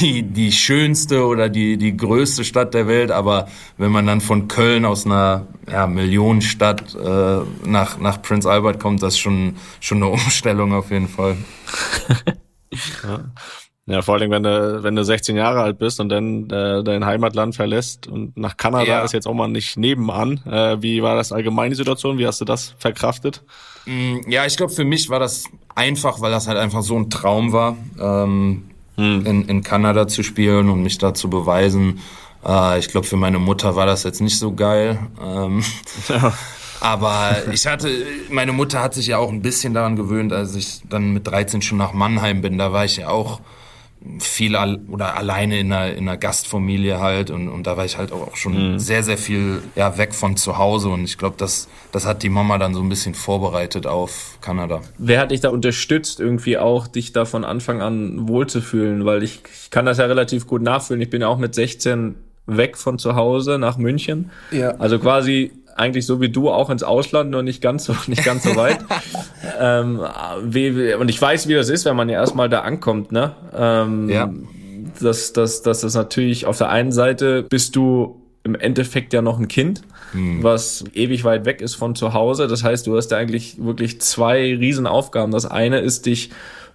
[0.00, 4.48] die, die schönste oder die, die größte Stadt der Welt, aber wenn man dann von
[4.48, 9.98] Köln aus einer ja, Millionenstadt äh, nach, nach Prince Albert kommt, das ist schon, schon
[9.98, 11.36] eine Umstellung auf jeden Fall.
[13.02, 13.24] Ja,
[14.00, 17.54] vor allem, wenn du, wenn du 16 Jahre alt bist und dann äh, dein Heimatland
[17.54, 19.02] verlässt und nach Kanada Ja.
[19.04, 20.40] ist jetzt auch mal nicht nebenan.
[20.46, 22.16] Äh, wie war das allgemein die Situation?
[22.18, 23.42] Wie hast du das verkraftet?
[24.28, 27.52] Ja, ich glaube, für mich war das einfach, weil das halt einfach so ein Traum
[27.52, 31.98] war, ähm, in, in Kanada zu spielen und mich da zu beweisen.
[32.46, 34.98] Äh, ich glaube, für meine Mutter war das jetzt nicht so geil.
[35.20, 35.64] Ähm,
[36.80, 37.88] Aber ich hatte,
[38.30, 41.62] meine Mutter hat sich ja auch ein bisschen daran gewöhnt, als ich dann mit 13
[41.62, 42.58] schon nach Mannheim bin.
[42.58, 43.40] Da war ich ja auch
[44.18, 47.98] viel al oder alleine in einer, in einer Gastfamilie halt und, und da war ich
[47.98, 48.78] halt auch schon mhm.
[48.78, 52.28] sehr, sehr viel ja, weg von zu Hause und ich glaube, das, das hat die
[52.28, 54.80] Mama dann so ein bisschen vorbereitet auf Kanada.
[54.98, 59.04] Wer hat dich da unterstützt, irgendwie auch dich da von Anfang an wohlzufühlen?
[59.04, 61.00] Weil ich, ich kann das ja relativ gut nachfühlen.
[61.00, 64.30] Ich bin ja auch mit 16 weg von zu Hause nach München.
[64.50, 64.70] Ja.
[64.76, 68.44] Also quasi eigentlich so wie du auch ins Ausland, nur nicht ganz so, nicht ganz
[68.44, 68.78] so weit.
[69.60, 70.00] ähm,
[70.44, 73.32] wie, und ich weiß, wie das ist, wenn man ja erstmal da ankommt, ne?
[73.56, 74.32] Ähm, ja.
[75.00, 79.38] Dass, dass, dass das natürlich auf der einen Seite bist du im Endeffekt ja noch
[79.38, 79.82] ein Kind,
[80.12, 80.42] hm.
[80.42, 82.48] was ewig weit weg ist von zu Hause.
[82.48, 85.30] Das heißt, du hast da eigentlich wirklich zwei Riesenaufgaben.
[85.30, 86.30] Das eine ist, dich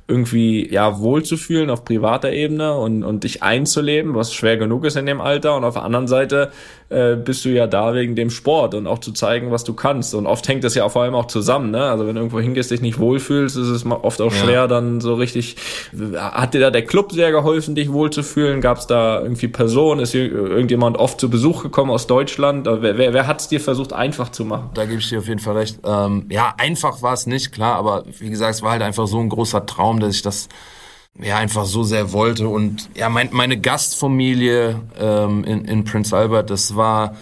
[0.07, 5.05] irgendwie ja wohlzufühlen auf privater Ebene und, und dich einzuleben, was schwer genug ist in
[5.05, 5.55] dem Alter.
[5.55, 6.51] Und auf der anderen Seite
[6.89, 10.15] äh, bist du ja da wegen dem Sport und auch zu zeigen, was du kannst.
[10.15, 11.71] Und oft hängt das ja vor allem auch zusammen.
[11.71, 11.83] Ne?
[11.83, 14.67] Also wenn du irgendwo hingehst, dich nicht wohlfühlst, ist es oft auch schwer, ja.
[14.67, 15.57] dann so richtig.
[16.15, 18.61] Hat dir da der Club sehr geholfen, dich wohlzufühlen?
[18.61, 19.99] Gab es da irgendwie Personen?
[19.99, 22.65] Ist hier irgendjemand oft zu Besuch gekommen aus Deutschland?
[22.65, 24.69] Wer, wer, wer hat es dir versucht, einfach zu machen?
[24.73, 25.79] Da gebe ich dir auf jeden Fall recht.
[25.85, 29.19] Ähm, ja, einfach war es nicht, klar, aber wie gesagt, es war halt einfach so
[29.19, 30.49] ein großer Traum, dass ich das
[31.19, 32.47] ja einfach so sehr wollte.
[32.47, 37.15] Und ja, mein, meine Gastfamilie ähm, in, in Prince Albert, das war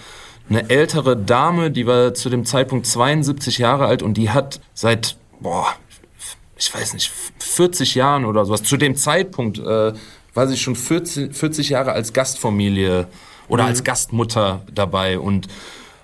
[0.50, 5.18] eine ältere Dame, die war zu dem Zeitpunkt 72 Jahre alt und die hat seit,
[5.40, 5.68] boah,
[6.58, 9.94] ich weiß nicht, 40 Jahren oder sowas, zu dem Zeitpunkt äh,
[10.34, 13.08] war sie schon 40, 40 Jahre als Gastfamilie
[13.48, 13.70] oder mhm.
[13.70, 15.48] als Gastmutter dabei und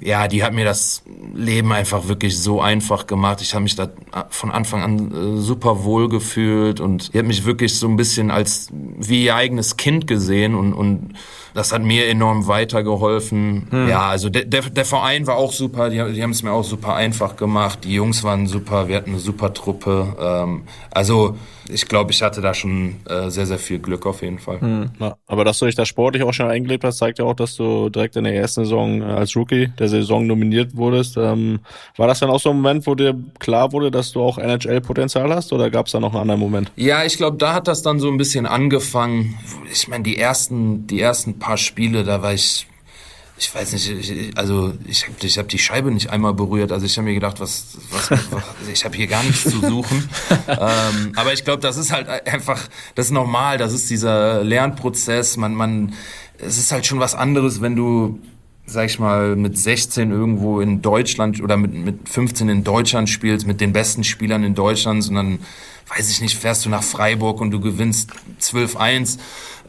[0.01, 3.41] ja, die hat mir das Leben einfach wirklich so einfach gemacht.
[3.41, 3.89] Ich habe mich da
[4.29, 8.31] von Anfang an äh, super wohl gefühlt und die hat mich wirklich so ein bisschen
[8.31, 11.13] als wie ihr eigenes Kind gesehen und, und
[11.53, 13.67] das hat mir enorm weitergeholfen.
[13.69, 13.89] Hm.
[13.89, 16.63] Ja, also der, der, der Verein war auch super, die, die haben es mir auch
[16.63, 17.79] super einfach gemacht.
[17.83, 20.15] Die Jungs waren super, wir hatten eine super Truppe.
[20.19, 21.35] Ähm, also
[21.69, 24.59] ich glaube, ich hatte da schon äh, sehr, sehr viel Glück auf jeden Fall.
[24.61, 24.91] Hm.
[24.99, 27.55] Ja, aber dass du dich da sportlich auch schon eingelebt hast, zeigt ja auch, dass
[27.55, 31.17] du direkt in der ersten Saison äh, als Rookie der Saison nominiert wurdest.
[31.17, 31.59] Ähm,
[31.97, 35.33] war das dann auch so ein Moment, wo dir klar wurde, dass du auch NHL-Potenzial
[35.33, 36.71] hast oder gab es da noch einen anderen Moment?
[36.75, 39.37] Ja, ich glaube, da hat das dann so ein bisschen angefangen.
[39.71, 42.67] Ich meine, die ersten, die ersten paar Spiele, da war ich
[43.41, 46.71] ich weiß nicht, ich, also ich habe ich hab die Scheibe nicht einmal berührt.
[46.71, 50.07] Also ich habe mir gedacht, was, was, was ich habe hier gar nichts zu suchen.
[50.47, 53.57] ähm, aber ich glaube, das ist halt einfach, das ist normal.
[53.57, 55.37] Das ist dieser Lernprozess.
[55.37, 55.95] Man, man,
[56.37, 58.19] es ist halt schon was anderes, wenn du
[58.71, 63.45] sag ich mal, mit 16 irgendwo in Deutschland oder mit, mit 15 in Deutschland spielst,
[63.45, 65.39] mit den besten Spielern in Deutschland, sondern,
[65.95, 69.17] weiß ich nicht, fährst du nach Freiburg und du gewinnst 12-1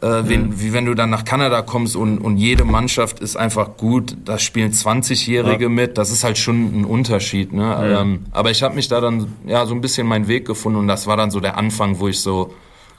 [0.03, 0.61] äh, wenn, mhm.
[0.61, 4.37] wie wenn du dann nach Kanada kommst und, und jede Mannschaft ist einfach gut, da
[4.37, 5.69] spielen 20-Jährige ja.
[5.69, 7.53] mit, das ist halt schon ein Unterschied.
[7.53, 7.63] Ne?
[7.63, 8.01] Ja.
[8.01, 10.87] Ähm, aber ich habe mich da dann ja so ein bisschen meinen Weg gefunden und
[10.89, 12.53] das war dann so der Anfang, wo ich so,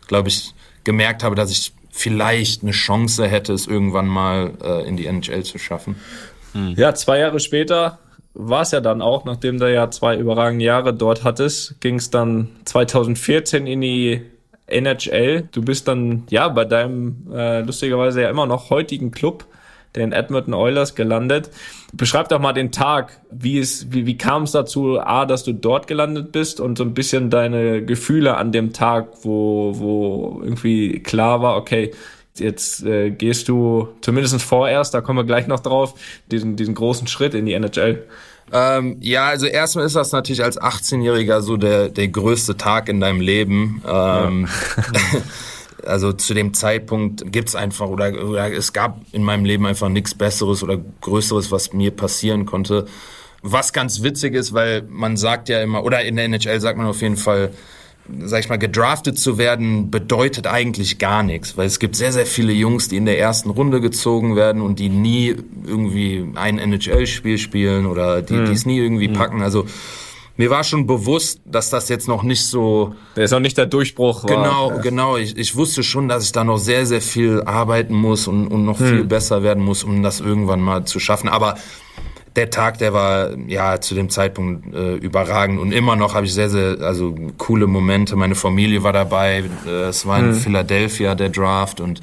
[0.07, 4.97] glaube ich, gemerkt habe, dass ich vielleicht eine Chance hätte, es irgendwann mal äh, in
[4.97, 5.95] die NHL zu schaffen.
[6.53, 6.75] Mhm.
[6.77, 8.01] Ja, zwei Jahre später
[8.35, 12.11] war es ja dann auch, nachdem du ja zwei überragende Jahre dort hattest, ging es
[12.11, 14.23] dann 2014 in die
[14.67, 15.49] NHL.
[15.53, 19.45] Du bist dann ja bei deinem äh, lustigerweise ja immer noch heutigen Club,
[19.97, 21.51] den Edmonton Oilers, gelandet.
[21.93, 23.21] Beschreib doch mal den Tag.
[23.31, 26.85] Wie, es, wie, wie kam es dazu, A, dass du dort gelandet bist und so
[26.85, 31.93] ein bisschen deine Gefühle an dem Tag, wo, wo irgendwie klar war, okay,
[32.37, 35.95] jetzt äh, gehst du zumindest vorerst, da kommen wir gleich noch drauf,
[36.31, 38.07] diesen, diesen großen Schritt in die NHL.
[38.53, 43.01] Ähm, ja, also erstmal ist das natürlich als 18-Jähriger so der, der größte Tag in
[43.01, 43.83] deinem Leben.
[43.87, 45.21] Ähm, ja.
[45.87, 50.15] also zu dem Zeitpunkt gibt's einfach oder, oder es gab in meinem Leben einfach nichts
[50.15, 52.87] Besseres oder Größeres, was mir passieren konnte.
[53.43, 56.87] Was ganz witzig ist, weil man sagt ja immer, oder in der NHL sagt man
[56.87, 57.51] auf jeden Fall,
[58.21, 62.27] sag ich mal, gedraftet zu werden, bedeutet eigentlich gar nichts, weil es gibt sehr, sehr
[62.27, 67.39] viele Jungs, die in der ersten Runde gezogen werden und die nie irgendwie ein NHL-Spiel
[67.39, 68.45] spielen oder die hm.
[68.45, 69.15] es nie irgendwie hm.
[69.15, 69.43] packen.
[69.43, 69.67] Also
[70.37, 72.95] mir war schon bewusst, dass das jetzt noch nicht so.
[73.15, 74.25] Der ist noch nicht der Durchbruch.
[74.25, 74.31] War.
[74.31, 75.17] Genau, genau.
[75.17, 78.65] Ich, ich wusste schon, dass ich da noch sehr, sehr viel arbeiten muss und, und
[78.65, 78.87] noch hm.
[78.87, 81.29] viel besser werden muss, um das irgendwann mal zu schaffen.
[81.29, 81.55] Aber
[82.35, 86.35] der Tag, der war ja zu dem Zeitpunkt äh, überragend und immer noch habe ich
[86.35, 88.17] sehr, sehr also coole Momente.
[88.17, 89.45] Meine Familie war dabei.
[89.67, 90.35] Äh, es war in mhm.
[90.35, 92.01] Philadelphia der Draft und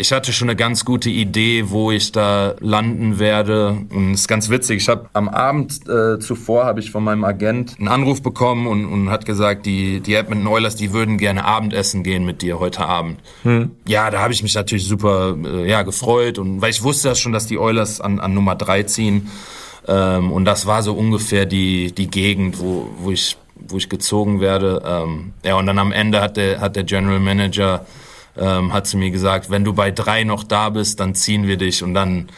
[0.00, 3.76] ich hatte schon eine ganz gute Idee, wo ich da landen werde.
[3.90, 4.78] Und es ist ganz witzig.
[4.78, 8.86] Ich habe am Abend äh, zuvor habe ich von meinem Agent einen Anruf bekommen und,
[8.86, 12.86] und hat gesagt, die die Edmonton Oilers, die würden gerne Abendessen gehen mit dir heute
[12.86, 13.20] Abend.
[13.42, 13.72] Hm.
[13.86, 17.14] Ja, da habe ich mich natürlich super äh, ja gefreut und weil ich wusste ja
[17.14, 19.30] schon, dass die Oilers an, an Nummer drei ziehen.
[19.86, 23.36] Ähm, und das war so ungefähr die, die Gegend, wo, wo ich
[23.68, 24.82] wo ich gezogen werde.
[24.86, 27.84] Ähm, ja, und dann am Ende hat der, hat der General Manager
[28.36, 31.56] ähm, hat zu mir gesagt, wenn du bei drei noch da bist, dann ziehen wir
[31.56, 31.82] dich.
[31.82, 32.28] Und dann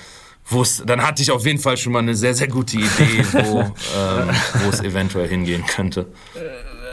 [0.47, 3.61] wusste, dann hatte ich auf jeden Fall schon mal eine sehr, sehr gute Idee, wo,
[3.61, 4.31] ähm,
[4.63, 6.07] wo es eventuell hingehen könnte.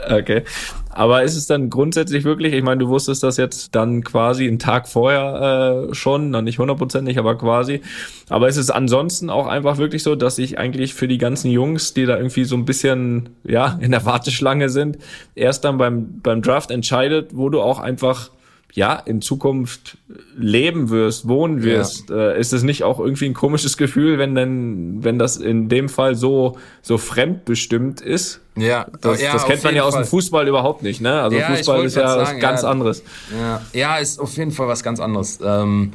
[0.08, 0.42] Okay.
[0.88, 4.58] Aber ist es dann grundsätzlich wirklich, ich meine, du wusstest das jetzt dann quasi einen
[4.58, 7.80] Tag vorher äh, schon, dann nicht hundertprozentig, aber quasi.
[8.28, 11.94] Aber ist es ansonsten auch einfach wirklich so, dass sich eigentlich für die ganzen Jungs,
[11.94, 14.98] die da irgendwie so ein bisschen ja in der Warteschlange sind,
[15.34, 18.30] erst dann beim, beim Draft entscheidet, wo du auch einfach
[18.72, 19.98] ja, in Zukunft
[20.36, 22.30] leben wirst, wohnen wirst, ja.
[22.30, 25.88] äh, ist es nicht auch irgendwie ein komisches Gefühl, wenn denn, wenn das in dem
[25.88, 28.40] Fall so, so fremdbestimmt ist?
[28.56, 30.04] Ja, das, ja, das kennt man ja aus Fall.
[30.04, 31.20] dem Fußball überhaupt nicht, ne?
[31.20, 33.02] Also ja, Fußball ist ja sagen, was ganz anderes.
[33.38, 33.62] Ja.
[33.72, 35.38] ja, ist auf jeden Fall was ganz anderes.
[35.42, 35.92] Ähm,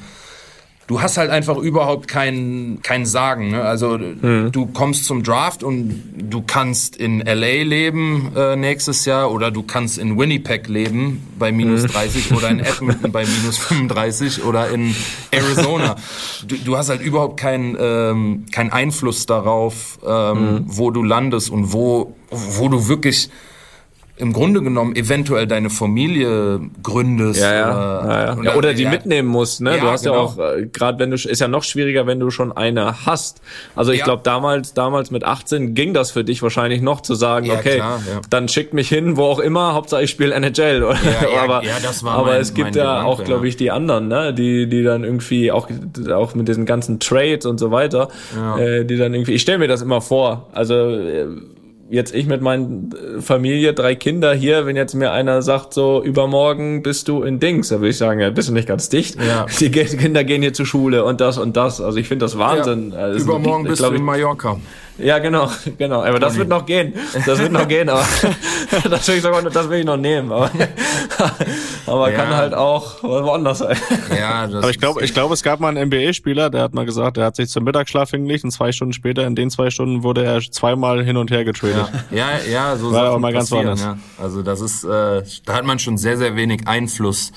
[0.87, 3.51] du hast halt einfach überhaupt kein, kein Sagen.
[3.51, 3.61] Ne?
[3.63, 4.51] Also mhm.
[4.51, 9.63] du kommst zum Draft und du kannst in LA leben äh, nächstes Jahr oder du
[9.63, 11.87] kannst in Winnipeg leben bei minus mhm.
[11.87, 14.95] 30 oder in Edmonton bei minus 35 oder in
[15.31, 15.95] Arizona.
[16.47, 20.63] Du, du hast halt überhaupt keinen ähm, keinen Einfluss darauf, ähm, mhm.
[20.65, 23.29] wo du landest und wo, wo du wirklich
[24.17, 27.41] im Grunde genommen eventuell deine Familie gründest.
[27.41, 27.69] Ja, ja.
[27.69, 28.37] Oder, ja, ja.
[28.37, 28.89] Oder, oder die ja.
[28.89, 29.59] mitnehmen musst.
[29.59, 29.77] Ne?
[29.77, 30.15] Du hast genau.
[30.15, 33.41] ja auch, äh, gerade wenn du, ist ja noch schwieriger, wenn du schon eine hast.
[33.75, 37.51] Also ich glaube, damals, damals mit 18 ging das für dich wahrscheinlich noch zu sagen,
[37.51, 40.83] okay, klar, dann schickt mich hin, wo auch immer, Hauptsache ich spiele NHL.
[40.83, 40.97] Oder?
[41.05, 43.71] Ja, aber ja, das war aber mein, es gibt ja Gedanke, auch, glaube ich, die
[43.71, 44.33] anderen, ne?
[44.33, 45.69] die, die dann irgendwie auch,
[46.11, 48.09] auch mit diesen ganzen Trades und so weiter,
[48.57, 51.25] äh, die dann irgendwie, ich stelle mir das immer vor, also äh,
[51.89, 56.03] jetzt ich mit meinen äh, Familie, drei Kinder hier, wenn jetzt mir einer sagt, so
[56.03, 59.17] übermorgen bist du in Dings, da würde ich sagen, ja, bist du nicht ganz dicht.
[59.21, 59.45] Ja.
[59.59, 61.81] Die Kinder gehen hier zur Schule und das und das.
[61.81, 62.91] Also ich finde das Wahnsinn.
[62.91, 62.99] Ja.
[62.99, 64.57] Also übermorgen bist du in Mallorca.
[64.97, 66.03] Ja, genau, genau.
[66.03, 66.93] Aber das wird noch gehen.
[67.25, 68.05] Das wird noch gehen, aber
[68.89, 70.31] das will ich sogar, das will ich noch nehmen.
[70.31, 70.49] Aber,
[71.85, 72.17] aber ja.
[72.17, 73.77] kann halt auch woanders sein.
[74.17, 76.85] Ja, das aber ich glaube, ich glaube, es gab mal einen NBA-Spieler, der hat mal
[76.85, 80.03] gesagt, der hat sich zum Mittagsschlaf hingelegt und zwei Stunden später, in den zwei Stunden
[80.03, 81.89] wurde er zweimal hin und her getradet.
[82.11, 83.81] Ja, ja, ja so war aber mal ganz woanders.
[83.81, 83.97] Ja.
[84.17, 87.31] Also das ist, äh, da hat man schon sehr, sehr wenig Einfluss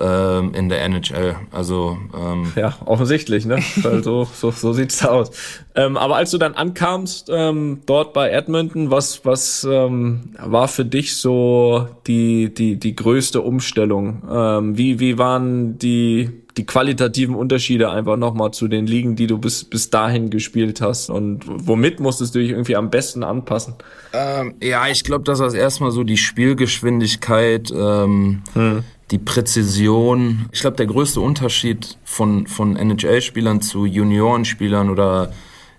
[0.00, 1.36] ähm, in der NHL.
[1.50, 3.58] Also ähm, ja, offensichtlich, ne?
[3.84, 5.30] also, so, so sieht's aus.
[5.74, 10.84] Ähm, aber als du dann ankamst ähm, dort bei Edmonton, was was ähm, war für
[10.84, 14.22] dich so die die die größte Umstellung?
[14.30, 19.38] Ähm, wie wie waren die die qualitativen Unterschiede einfach nochmal zu den Ligen, die du
[19.38, 21.10] bis, bis dahin gespielt hast?
[21.10, 23.74] Und womit musstest du dich irgendwie am besten anpassen?
[24.12, 30.46] Ähm, ja, ich glaube, das war erstmal so die Spielgeschwindigkeit, ähm, hm die Präzision.
[30.52, 35.32] Ich glaube, der größte Unterschied von, von NHL-Spielern zu Juniorenspielern oder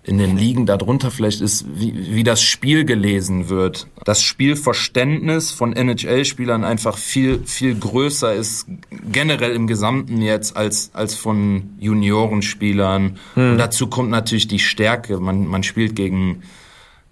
[0.06, 3.88] in den Ligen darunter vielleicht ist, wie, wie das Spiel gelesen wird.
[4.04, 8.68] Das Spielverständnis von NHL-Spielern einfach viel, viel größer ist,
[9.12, 13.18] generell im Gesamten jetzt, als, als von Juniorenspielern.
[13.36, 13.52] Hm.
[13.52, 15.20] Und dazu kommt natürlich die Stärke.
[15.20, 16.44] Man, man spielt gegen,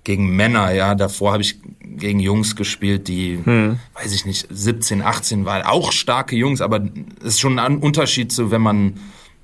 [0.03, 0.93] gegen Männer, ja.
[0.93, 3.79] Davor habe ich gegen Jungs gespielt, die, hm.
[3.93, 5.63] weiß ich nicht, 17, 18 waren.
[5.63, 6.81] Auch starke Jungs, aber
[7.21, 8.95] es ist schon ein Unterschied zu, wenn man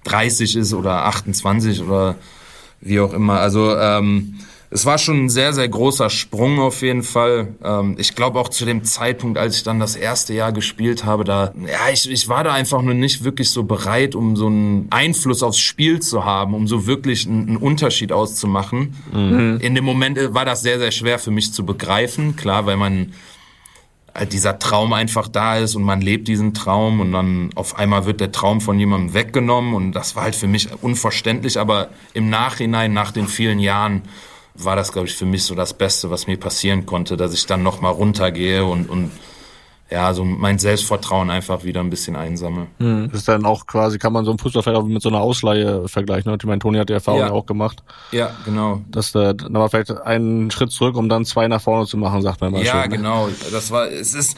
[0.04, 2.18] 30 ist oder 28 oder
[2.82, 3.40] wie auch immer.
[3.40, 4.36] Also ähm,
[4.70, 7.56] es war schon ein sehr, sehr großer Sprung auf jeden Fall.
[7.64, 11.24] Ähm, ich glaube auch zu dem Zeitpunkt, als ich dann das erste Jahr gespielt habe,
[11.24, 14.88] da, ja, ich, ich war da einfach nur nicht wirklich so bereit, um so einen
[14.90, 18.96] Einfluss aufs Spiel zu haben, um so wirklich einen, einen Unterschied auszumachen.
[19.14, 19.60] Mhm.
[19.62, 22.36] In dem Moment war das sehr, sehr schwer für mich zu begreifen.
[22.36, 23.14] Klar, weil man
[24.26, 28.20] dieser Traum einfach da ist und man lebt diesen Traum und dann auf einmal wird
[28.20, 32.94] der Traum von jemandem weggenommen und das war halt für mich unverständlich, aber im Nachhinein,
[32.94, 34.04] nach den vielen Jahren,
[34.56, 37.46] war das, glaube ich, für mich so das Beste, was mir passieren konnte, dass ich
[37.46, 39.12] dann nochmal runtergehe und, und
[39.90, 42.68] ja, so mein Selbstvertrauen einfach wieder ein bisschen einsamme.
[42.80, 43.10] Mhm.
[43.10, 45.88] Das ist dann auch quasi, kann man so ein Fußballfeld auch mit so einer Ausleihe
[45.88, 46.30] vergleichen.
[46.30, 46.38] Ne?
[46.40, 47.32] Ich meine, Toni hat die Erfahrung ja.
[47.32, 47.84] auch gemacht.
[48.12, 48.82] Ja, genau.
[48.90, 52.22] Dass da dann war vielleicht einen Schritt zurück, um dann zwei nach vorne zu machen,
[52.22, 52.64] sagt man mal.
[52.64, 52.98] Ja, schon, ne?
[52.98, 53.30] genau.
[53.52, 54.38] Das war, es ist,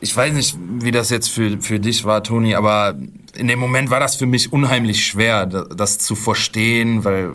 [0.00, 2.94] ich weiß nicht, wie das jetzt für, für dich war, Toni, aber
[3.36, 7.32] in dem Moment war das für mich unheimlich schwer, das zu verstehen, weil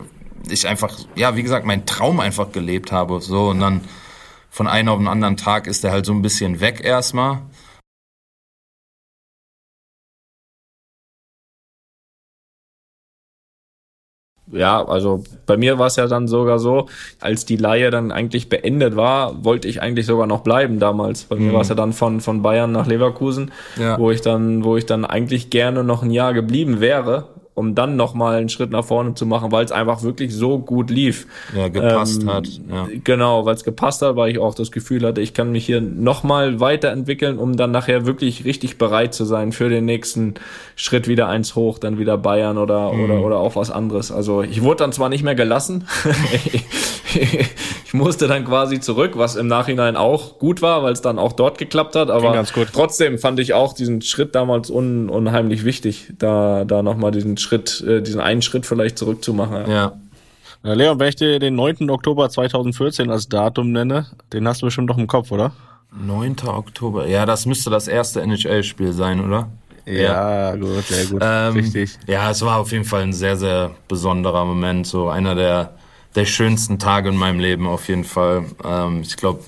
[0.48, 3.20] ich einfach, ja, wie gesagt, meinen Traum einfach gelebt habe.
[3.20, 3.82] So, und dann
[4.52, 7.40] von einem auf den anderen Tag ist der halt so ein bisschen weg erstmal.
[14.52, 16.88] ja, also bei mir war es ja dann sogar so,
[17.20, 21.24] als die Laie dann eigentlich beendet war, wollte ich eigentlich sogar noch bleiben damals.
[21.24, 21.46] Bei mhm.
[21.46, 23.98] mir war es ja dann von, von Bayern nach Leverkusen, ja.
[23.98, 27.28] wo ich dann, wo ich dann eigentlich gerne noch ein Jahr geblieben wäre.
[27.54, 30.90] Um dann nochmal einen Schritt nach vorne zu machen, weil es einfach wirklich so gut
[30.90, 31.26] lief.
[31.54, 32.46] Ja, gepasst ähm, hat.
[32.46, 32.88] Ja.
[33.04, 35.82] Genau, weil es gepasst hat, weil ich auch das Gefühl hatte, ich kann mich hier
[35.82, 40.34] nochmal weiterentwickeln, um dann nachher wirklich richtig bereit zu sein für den nächsten
[40.76, 43.04] Schritt wieder eins hoch, dann wieder Bayern oder, mhm.
[43.04, 44.10] oder, oder auch was anderes.
[44.10, 45.86] Also ich wurde dann zwar nicht mehr gelassen.
[47.14, 51.34] ich musste dann quasi zurück, was im Nachhinein auch gut war, weil es dann auch
[51.34, 52.10] dort geklappt hat.
[52.10, 57.36] Aber trotzdem fand ich auch diesen Schritt damals un, unheimlich wichtig, da, da nochmal diesen
[57.42, 59.70] Schritt, äh, diesen einen Schritt vielleicht zurückzumachen.
[59.70, 59.92] Ja.
[60.64, 60.72] ja.
[60.74, 61.90] Leon, wenn ich dir den 9.
[61.90, 65.52] Oktober 2014 als Datum nenne, den hast du bestimmt doch im Kopf, oder?
[65.92, 66.36] 9.
[66.46, 69.48] Oktober, ja, das müsste das erste NHL-Spiel sein, oder?
[69.84, 71.20] Ja, ja, gut, sehr gut.
[71.22, 71.98] Ähm, Richtig.
[72.06, 74.86] Ja, es war auf jeden Fall ein sehr, sehr besonderer Moment.
[74.86, 75.74] So einer der,
[76.14, 78.44] der schönsten Tage in meinem Leben auf jeden Fall.
[78.64, 79.40] Ähm, ich glaube,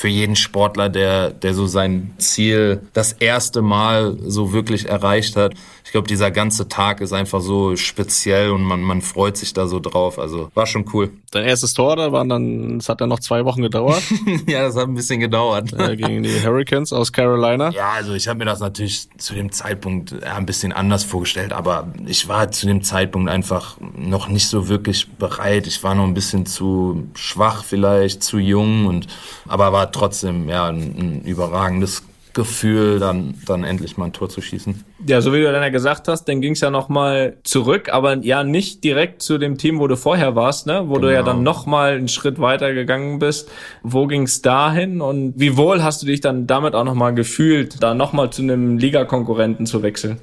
[0.00, 5.52] für jeden Sportler, der, der so sein Ziel das erste Mal so wirklich erreicht hat.
[5.84, 9.66] Ich glaube, dieser ganze Tag ist einfach so speziell und man, man freut sich da
[9.66, 10.18] so drauf.
[10.18, 11.10] Also war schon cool.
[11.32, 14.02] Dein erstes Tor, da waren dann, es hat dann noch zwei Wochen gedauert.
[14.46, 15.72] ja, das hat ein bisschen gedauert.
[15.74, 17.70] Äh, gegen die Hurricanes aus Carolina.
[17.70, 21.88] Ja, also ich habe mir das natürlich zu dem Zeitpunkt ein bisschen anders vorgestellt, aber
[22.06, 25.66] ich war zu dem Zeitpunkt einfach noch nicht so wirklich bereit.
[25.66, 29.08] Ich war noch ein bisschen zu schwach vielleicht, zu jung und
[29.46, 34.40] aber war trotzdem ja ein, ein überragendes Gefühl, dann, dann endlich mal ein Tor zu
[34.40, 34.84] schießen.
[35.06, 38.18] Ja, so wie du dann ja gesagt hast, dann ging es ja nochmal zurück, aber
[38.18, 40.84] ja nicht direkt zu dem Team, wo du vorher warst, ne?
[40.86, 41.08] Wo genau.
[41.08, 41.50] du ja dann genau.
[41.50, 43.50] nochmal einen Schritt weiter gegangen bist.
[43.82, 47.82] Wo ging es dahin und wie wohl hast du dich dann damit auch nochmal gefühlt,
[47.82, 50.20] da nochmal zu einem Ligakonkurrenten zu wechseln?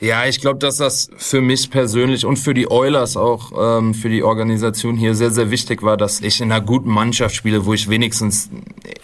[0.00, 4.08] Ja, ich glaube, dass das für mich persönlich und für die Oilers auch, ähm, für
[4.08, 7.74] die Organisation hier sehr, sehr wichtig war, dass ich in einer guten Mannschaft spiele, wo
[7.74, 8.50] ich wenigstens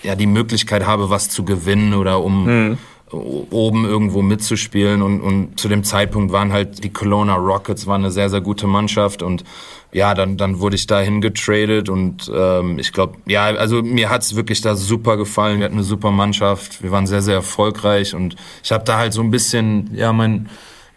[0.02, 2.78] ja die Möglichkeit habe, was zu gewinnen oder um mhm.
[3.10, 5.02] oben irgendwo mitzuspielen.
[5.02, 8.66] Und, und zu dem Zeitpunkt waren halt die Kelowna Rockets war eine sehr, sehr gute
[8.66, 9.44] Mannschaft und
[9.92, 14.36] ja, dann, dann wurde ich dahin getradet und ähm, ich glaube, ja, also mir hat's
[14.36, 15.58] wirklich da super gefallen.
[15.58, 19.12] Wir hatten eine super Mannschaft, wir waren sehr, sehr erfolgreich und ich habe da halt
[19.12, 20.48] so ein bisschen, ja, mein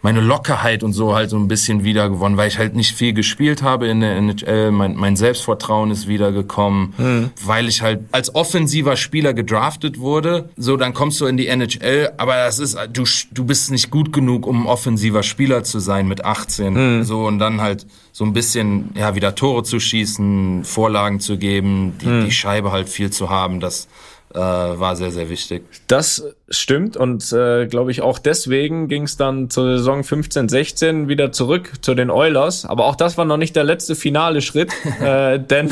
[0.04, 3.62] meine Lockerheit und so halt so ein bisschen wiedergewonnen, weil ich halt nicht viel gespielt
[3.62, 4.70] habe in der NHL.
[4.70, 7.30] Mein, mein Selbstvertrauen ist wiedergekommen, mhm.
[7.42, 10.50] weil ich halt als offensiver Spieler gedraftet wurde.
[10.58, 14.12] So, dann kommst du in die NHL, aber das ist, du, du bist nicht gut
[14.12, 16.98] genug, um offensiver Spieler zu sein mit 18.
[16.98, 17.04] Mhm.
[17.04, 21.94] So, und dann halt so ein bisschen, ja, wieder Tore zu schießen, Vorlagen zu geben,
[22.02, 22.24] die, mhm.
[22.26, 23.88] die Scheibe halt viel zu haben, das,
[24.34, 25.64] äh, war sehr, sehr wichtig.
[25.86, 31.08] Das stimmt und äh, glaube ich auch deswegen ging es dann zur Saison 15, 16
[31.08, 32.66] wieder zurück zu den Oilers.
[32.66, 35.70] Aber auch das war noch nicht der letzte finale Schritt, äh, denn,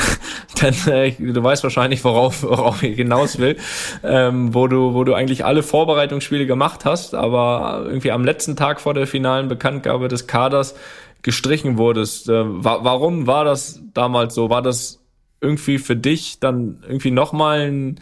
[0.60, 3.56] denn äh, du weißt wahrscheinlich, worauf, worauf ich hinaus will,
[4.04, 8.80] ähm, wo du, wo du eigentlich alle Vorbereitungsspiele gemacht hast, aber irgendwie am letzten Tag
[8.80, 10.76] vor der finalen Bekanntgabe des Kaders
[11.22, 12.28] gestrichen wurdest.
[12.28, 14.50] Äh, wa warum war das damals so?
[14.50, 15.00] War das
[15.40, 18.00] irgendwie für dich dann irgendwie nochmal ein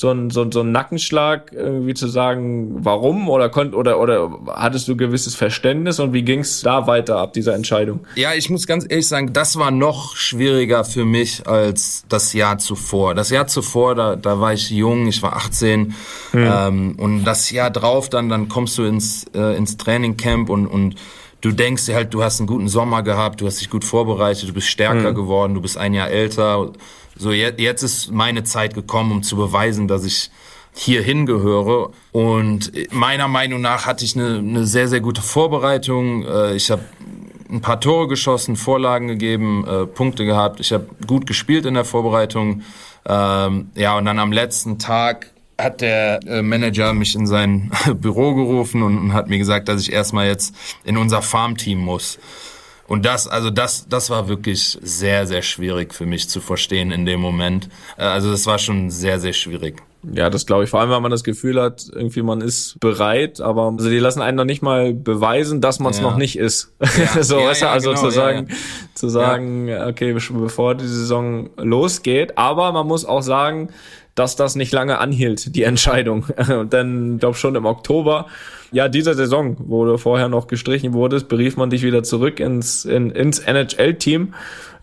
[0.00, 4.86] so ein, so, so ein Nackenschlag, irgendwie zu sagen, warum oder konnt, oder, oder hattest
[4.86, 8.06] du gewisses Verständnis und wie ging es da weiter ab dieser Entscheidung?
[8.14, 12.58] Ja, ich muss ganz ehrlich sagen, das war noch schwieriger für mich als das Jahr
[12.58, 13.16] zuvor.
[13.16, 15.96] Das Jahr zuvor, da, da war ich jung, ich war 18
[16.30, 16.46] hm.
[16.48, 20.94] ähm, und das Jahr drauf, dann, dann kommst du ins, äh, ins Trainingcamp und, und
[21.40, 24.48] du denkst dir halt, du hast einen guten Sommer gehabt, du hast dich gut vorbereitet,
[24.48, 25.16] du bist stärker mhm.
[25.16, 26.70] geworden, du bist ein Jahr älter
[27.18, 30.30] so, jetzt ist meine Zeit gekommen, um zu beweisen, dass ich
[30.72, 31.90] hier hingehöre.
[32.12, 36.24] Und meiner Meinung nach hatte ich eine, eine sehr, sehr gute Vorbereitung.
[36.24, 36.82] Äh, ich habe
[37.50, 40.60] ein paar Tore geschossen, Vorlagen gegeben, äh, Punkte gehabt.
[40.60, 42.62] Ich habe gut gespielt in der Vorbereitung.
[43.06, 48.34] Ähm, ja, und dann am letzten Tag hat der äh, Manager mich in sein Büro
[48.34, 50.54] gerufen und hat mir gesagt, dass ich erstmal jetzt
[50.84, 52.18] in unser Farmteam muss.
[52.88, 57.04] Und das, also das, das war wirklich sehr, sehr schwierig für mich zu verstehen in
[57.04, 57.68] dem Moment.
[57.98, 59.82] Äh, also das war schon sehr, sehr schwierig.
[60.10, 60.70] Ja, das glaube ich.
[60.70, 64.22] Vor allem, weil man das Gefühl hat, irgendwie man ist bereit, aber also die lassen
[64.22, 66.04] einen noch nicht mal beweisen, dass man es ja.
[66.04, 66.72] noch nicht ist.
[66.80, 67.22] Ja.
[67.22, 68.48] so, ja, weißt du, also genau, zu sagen,
[68.94, 72.38] zu sagen, okay, bevor die Saison losgeht.
[72.38, 73.70] Aber man muss auch sagen,
[74.18, 76.26] dass das nicht lange anhielt, die Entscheidung.
[76.72, 78.26] Denn ich glaube schon im Oktober
[78.70, 82.84] ja, dieser Saison, wo du vorher noch gestrichen wurdest, berief man dich wieder zurück ins,
[82.84, 84.34] in, ins NHL-Team,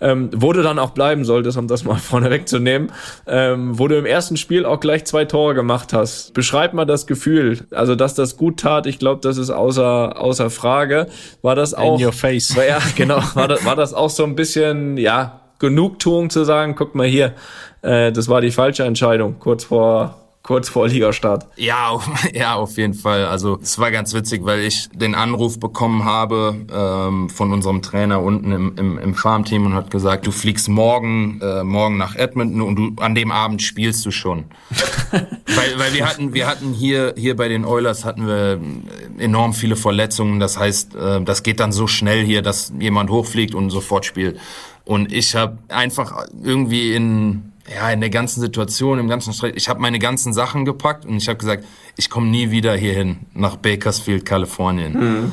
[0.02, 2.92] ähm, wo du dann auch bleiben solltest, um das mal vorne wegzunehmen,
[3.28, 6.34] ähm, wo du im ersten Spiel auch gleich zwei Tore gemacht hast.
[6.34, 10.50] Beschreib mal das Gefühl, also dass das gut tat, ich glaube, das ist außer, außer
[10.50, 11.08] Frage.
[11.42, 12.00] War das auch...
[12.00, 12.56] In your face.
[12.56, 13.22] War, ja, genau.
[13.36, 17.34] War das, war das auch so ein bisschen, ja, Genugtuung zu sagen, guck mal hier,
[17.82, 21.48] äh, das war die falsche Entscheidung, kurz vor kurz vor Ligastart.
[21.56, 23.26] Ja, auf, ja, auf jeden Fall.
[23.26, 28.22] Also es war ganz witzig, weil ich den Anruf bekommen habe ähm, von unserem Trainer
[28.22, 32.62] unten im, im, im Farmteam und hat gesagt, du fliegst morgen äh, morgen nach Edmonton
[32.62, 34.46] und du an dem Abend spielst du schon.
[35.12, 38.60] weil, weil wir hatten wir hatten hier hier bei den Oilers hatten wir
[39.18, 40.40] enorm viele Verletzungen.
[40.40, 44.38] Das heißt, äh, das geht dann so schnell hier, dass jemand hochfliegt und sofort spielt.
[44.86, 49.68] Und ich habe einfach irgendwie in ja, in der ganzen Situation, im ganzen Streit, ich
[49.70, 51.66] habe meine ganzen Sachen gepackt und ich habe gesagt,
[51.98, 54.94] ich komme nie wieder hierhin nach Bakersfield, Kalifornien.
[54.94, 55.32] Mhm.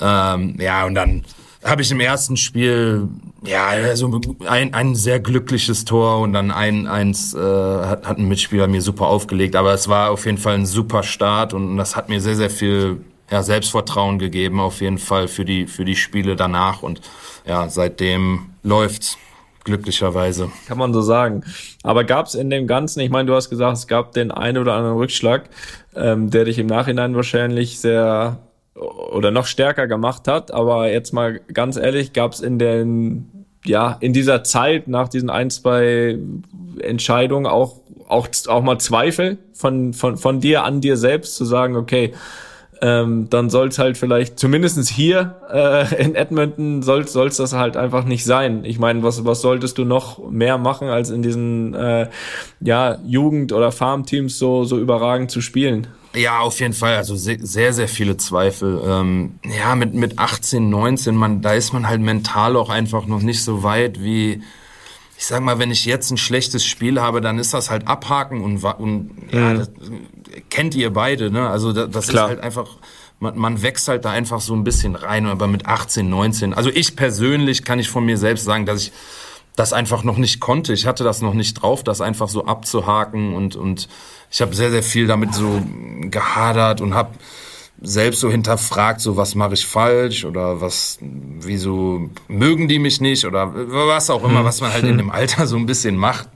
[0.00, 1.24] Ähm, ja, und dann
[1.62, 3.08] habe ich im ersten Spiel
[3.44, 8.28] ja also ein, ein sehr glückliches Tor und dann ein eins äh, hat, hat ein
[8.28, 11.96] Mitspieler mir super aufgelegt, aber es war auf jeden Fall ein super Start und das
[11.96, 15.96] hat mir sehr sehr viel ja, Selbstvertrauen gegeben auf jeden Fall für die für die
[15.96, 17.00] Spiele danach und
[17.46, 19.18] ja seitdem läuft's
[19.66, 20.50] glücklicherweise.
[20.66, 21.42] Kann man so sagen.
[21.82, 24.58] Aber gab es in dem Ganzen, ich meine, du hast gesagt, es gab den einen
[24.58, 25.50] oder anderen Rückschlag,
[25.94, 28.38] ähm, der dich im Nachhinein wahrscheinlich sehr
[28.76, 30.52] oder noch stärker gemacht hat.
[30.52, 35.30] Aber jetzt mal ganz ehrlich, gab es in den, ja, in dieser Zeit nach diesen
[35.30, 36.18] ein, zwei
[36.80, 41.76] Entscheidungen auch, auch, auch mal Zweifel von, von, von dir an dir selbst zu sagen,
[41.76, 42.12] okay,
[42.82, 47.76] ähm, dann soll es halt vielleicht, zumindestens hier äh, in Edmonton, soll es das halt
[47.76, 48.64] einfach nicht sein.
[48.64, 52.08] Ich meine, was, was solltest du noch mehr machen, als in diesen äh,
[52.60, 55.86] ja, Jugend- oder Farmteams so, so überragend zu spielen?
[56.14, 56.96] Ja, auf jeden Fall.
[56.96, 58.80] Also sehr, sehr viele Zweifel.
[58.86, 63.20] Ähm, ja, mit, mit 18, 19, man, da ist man halt mental auch einfach noch
[63.20, 64.42] nicht so weit wie,
[65.26, 68.42] ich sag mal, wenn ich jetzt ein schlechtes Spiel habe, dann ist das halt abhaken
[68.42, 69.58] und, und ja, mhm.
[69.58, 69.70] das
[70.50, 71.50] kennt ihr beide, ne?
[71.50, 72.68] Also das, das ist halt einfach,
[73.18, 76.54] man, man wächst halt da einfach so ein bisschen rein, aber mit 18, 19.
[76.54, 78.92] Also ich persönlich kann ich von mir selbst sagen, dass ich
[79.56, 80.72] das einfach noch nicht konnte.
[80.72, 83.88] Ich hatte das noch nicht drauf, das einfach so abzuhaken und, und
[84.30, 85.60] ich habe sehr, sehr viel damit so
[86.02, 87.10] gehadert und habe
[87.80, 93.24] selbst so hinterfragt, so was mache ich falsch oder was, wieso mögen die mich nicht
[93.24, 94.44] oder was auch immer, hm.
[94.44, 96.28] was man halt in dem Alter so ein bisschen macht.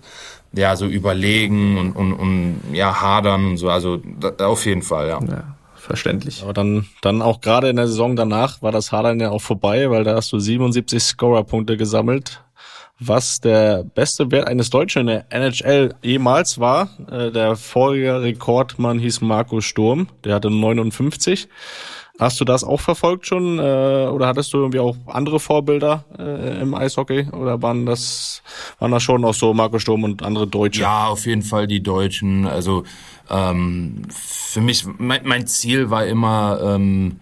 [0.53, 5.07] Ja, so überlegen und, und, und ja, hadern und so, also da, auf jeden Fall,
[5.07, 5.20] ja.
[5.20, 5.45] ja
[5.76, 6.43] verständlich.
[6.43, 9.91] Aber dann, dann auch gerade in der Saison danach war das Hadern ja auch vorbei,
[9.91, 12.43] weil da hast du 77 Scorer-Punkte gesammelt
[13.01, 16.91] was der beste Wert eines Deutschen in der NHL jemals war.
[17.11, 21.49] Äh, der vorige Rekordmann hieß Marco Sturm, der hatte 59.
[22.19, 26.61] Hast du das auch verfolgt schon äh, oder hattest du irgendwie auch andere Vorbilder äh,
[26.61, 28.43] im Eishockey oder waren das
[28.79, 30.83] waren das schon auch so Marco Sturm und andere Deutsche?
[30.83, 32.47] Ja, auf jeden Fall die Deutschen.
[32.47, 32.85] Also
[33.31, 37.21] ähm, für mich mein, mein Ziel war immer ähm,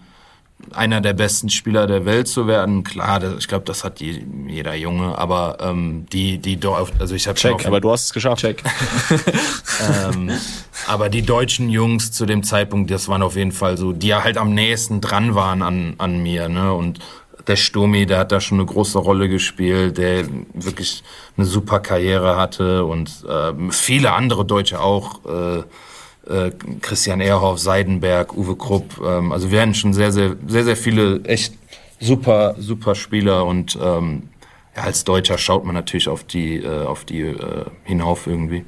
[0.73, 2.85] einer der besten Spieler der Welt zu werden.
[2.85, 6.59] Klar, das, ich glaube, das hat die, jeder Junge, aber ähm, die, die
[6.99, 8.41] also ich habe Check, aber du hast es geschafft.
[8.41, 8.63] Check.
[10.15, 10.31] ähm,
[10.87, 14.25] aber die deutschen Jungs zu dem Zeitpunkt, das waren auf jeden Fall so, die ja
[14.25, 16.73] halt am nächsten dran waren an, an mir, ne?
[16.73, 16.99] Und
[17.47, 21.03] der Sturmi, der hat da schon eine große Rolle gespielt, der wirklich
[21.37, 25.25] eine super Karriere hatte und äh, viele andere Deutsche auch.
[25.25, 25.63] Äh,
[26.29, 26.51] äh,
[26.81, 29.01] Christian Ehrhoff, Seidenberg, Uwe Krupp.
[29.05, 31.55] Ähm, also wir hatten schon sehr, sehr, sehr, sehr viele echt
[32.01, 34.29] super, super Spieler und ähm,
[34.77, 38.65] ja, als Deutscher schaut man natürlich auf die, äh, auf die äh, hinauf irgendwie.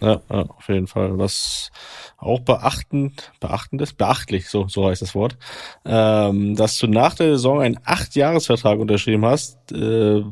[0.00, 1.18] Ja, ja, auf jeden Fall.
[1.18, 1.70] Was
[2.16, 5.36] auch beachtend, beachtend ist, beachtlich, so, so heißt das Wort,
[5.84, 10.22] ähm, dass du nach der Saison einen Acht-Jahres-Vertrag unterschrieben hast, äh,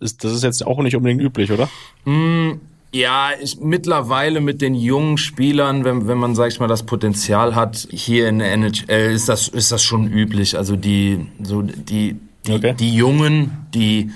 [0.00, 1.68] ist, das ist jetzt auch nicht unbedingt üblich, oder?
[2.04, 2.60] Mm,
[2.92, 7.54] ja, ich, mittlerweile mit den jungen Spielern, wenn, wenn man, sag ich mal, das Potenzial
[7.54, 10.56] hat, hier in der NHL, ist das, ist das schon üblich.
[10.56, 12.16] Also die, so die,
[12.46, 12.74] die, okay.
[12.78, 14.10] die Jungen, die,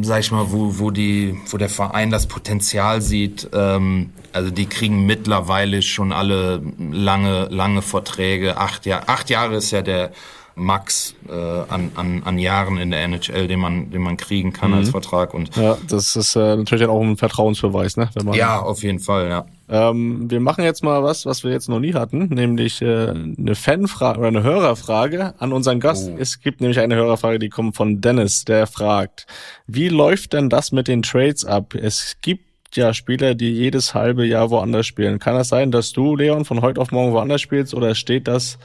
[0.00, 4.66] sag ich mal, wo, wo die, wo der Verein das Potenzial sieht, ähm, also die
[4.66, 8.56] kriegen mittlerweile schon alle lange, lange Verträge.
[8.56, 10.12] Acht Jahre, acht Jahre ist ja der,
[10.56, 14.70] Max äh, an, an, an Jahren in der NHL, den man, den man kriegen kann
[14.70, 14.78] mhm.
[14.78, 15.34] als Vertrag.
[15.34, 18.10] Und ja, das ist äh, natürlich auch ein Vertrauensbeweis, ne?
[18.14, 19.46] Wenn man, ja, auf jeden Fall, ja.
[19.68, 23.54] Ähm, wir machen jetzt mal was, was wir jetzt noch nie hatten, nämlich äh, eine
[23.54, 26.10] Fanfrage oder eine Hörerfrage an unseren Gast.
[26.12, 26.16] Oh.
[26.18, 29.26] Es gibt nämlich eine Hörerfrage, die kommt von Dennis, der fragt,
[29.66, 31.74] wie läuft denn das mit den Trades ab?
[31.74, 32.44] Es gibt
[32.76, 35.18] ja Spieler, die jedes halbe Jahr woanders spielen.
[35.18, 38.58] Kann das sein, dass du, Leon, von heute auf morgen woanders spielst oder steht das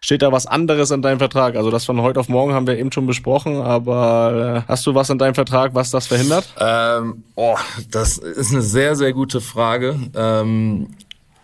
[0.00, 1.56] steht da was anderes in deinem Vertrag?
[1.56, 4.94] Also das von heute auf morgen haben wir eben schon besprochen, aber äh, hast du
[4.94, 6.48] was in deinem Vertrag, was das verhindert?
[6.58, 7.56] Ähm, oh,
[7.90, 9.96] das ist eine sehr, sehr gute Frage.
[10.14, 10.88] Ähm,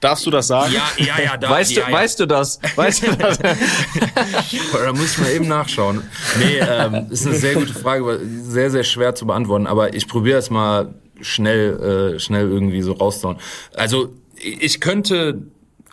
[0.04, 0.70] Darfst du das sagen?
[0.74, 1.36] Ja, ja, ja.
[1.38, 1.96] Da, weißt, ja, du, ja.
[1.96, 2.60] weißt du das?
[2.76, 3.38] Weißt du das?
[4.74, 6.02] da muss ich mal eben nachschauen.
[6.38, 9.66] Nee, ähm, ist eine sehr gute Frage, sehr, sehr schwer zu beantworten.
[9.66, 10.92] Aber ich probiere es mal
[11.22, 13.38] schnell, äh, schnell irgendwie so raushauen.
[13.74, 15.40] Also ich könnte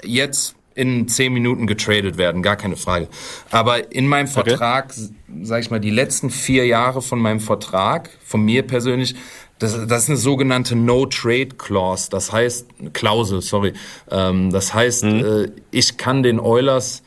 [0.04, 3.08] jetzt in zehn Minuten getradet werden, gar keine Frage.
[3.50, 5.10] Aber in meinem Vertrag, okay.
[5.44, 9.16] sag ich mal, die letzten vier Jahre von meinem Vertrag, von mir persönlich,
[9.60, 12.10] das, das ist eine sogenannte No-Trade-Clause.
[12.10, 13.74] Das heißt, Klausel, sorry.
[14.10, 15.24] Ähm, das heißt, mhm.
[15.24, 17.04] äh, ich kann den Oilers,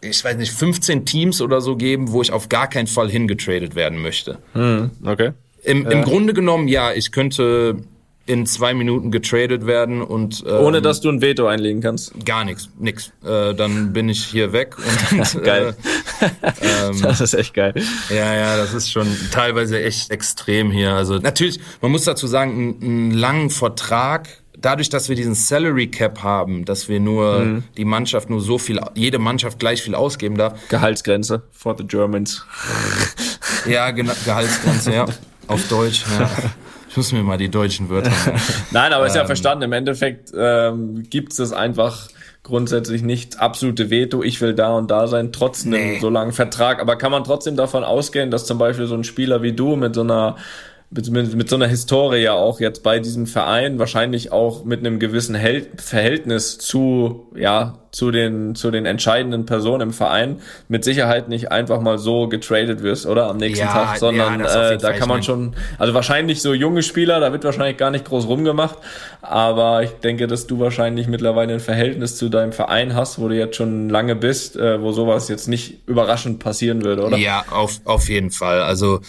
[0.00, 3.74] ich weiß nicht, 15 Teams oder so geben, wo ich auf gar keinen Fall hingetradet
[3.74, 4.38] werden möchte.
[4.54, 4.90] Mhm.
[5.04, 5.32] Okay.
[5.64, 7.82] Im, Im Grunde genommen, ja, ich könnte
[8.28, 12.12] in zwei Minuten getradet werden und ähm, ohne dass du ein Veto einlegen kannst.
[12.26, 13.10] Gar nichts, nix.
[13.24, 15.74] Äh, dann bin ich hier weg und geil.
[16.20, 16.28] Äh,
[16.60, 17.72] ähm, das ist echt geil.
[18.10, 20.92] Ja, ja, das ist schon teilweise echt extrem hier.
[20.92, 24.28] Also natürlich, man muss dazu sagen, einen, einen langen Vertrag
[24.60, 27.64] dadurch, dass wir diesen Salary Cap haben, dass wir nur mhm.
[27.78, 30.68] die Mannschaft nur so viel, jede Mannschaft gleich viel ausgeben darf.
[30.68, 32.44] Gehaltsgrenze for the Germans.
[33.66, 35.06] ja, genau, Gehaltsgrenze, ja.
[35.46, 36.28] Auf Deutsch, ja.
[36.98, 38.10] Muss mir mal die deutschen Wörter.
[38.72, 39.62] Nein, aber ist ja ähm, verstanden.
[39.62, 42.08] Im Endeffekt ähm, gibt es einfach
[42.42, 44.24] grundsätzlich nicht absolute Veto.
[44.24, 45.98] Ich will da und da sein, trotz einem nee.
[46.00, 46.80] so langen Vertrag.
[46.80, 49.94] Aber kann man trotzdem davon ausgehen, dass zum Beispiel so ein Spieler wie du mit
[49.94, 50.38] so einer
[50.90, 54.80] mit, mit, mit so einer Historie ja auch jetzt bei diesem Verein, wahrscheinlich auch mit
[54.80, 60.84] einem gewissen Hel Verhältnis zu, ja, zu den, zu den entscheidenden Personen im Verein, mit
[60.84, 63.28] Sicherheit nicht einfach mal so getradet wirst, oder?
[63.28, 66.84] Am nächsten ja, Tag, sondern ja, äh, da kann man schon, also wahrscheinlich so junge
[66.84, 68.78] Spieler, da wird wahrscheinlich gar nicht groß rumgemacht,
[69.20, 73.34] aber ich denke, dass du wahrscheinlich mittlerweile ein Verhältnis zu deinem Verein hast, wo du
[73.34, 77.16] jetzt schon lange bist, äh, wo sowas jetzt nicht überraschend passieren würde, oder?
[77.16, 78.62] Ja, auf, auf jeden Fall.
[78.62, 79.00] Also,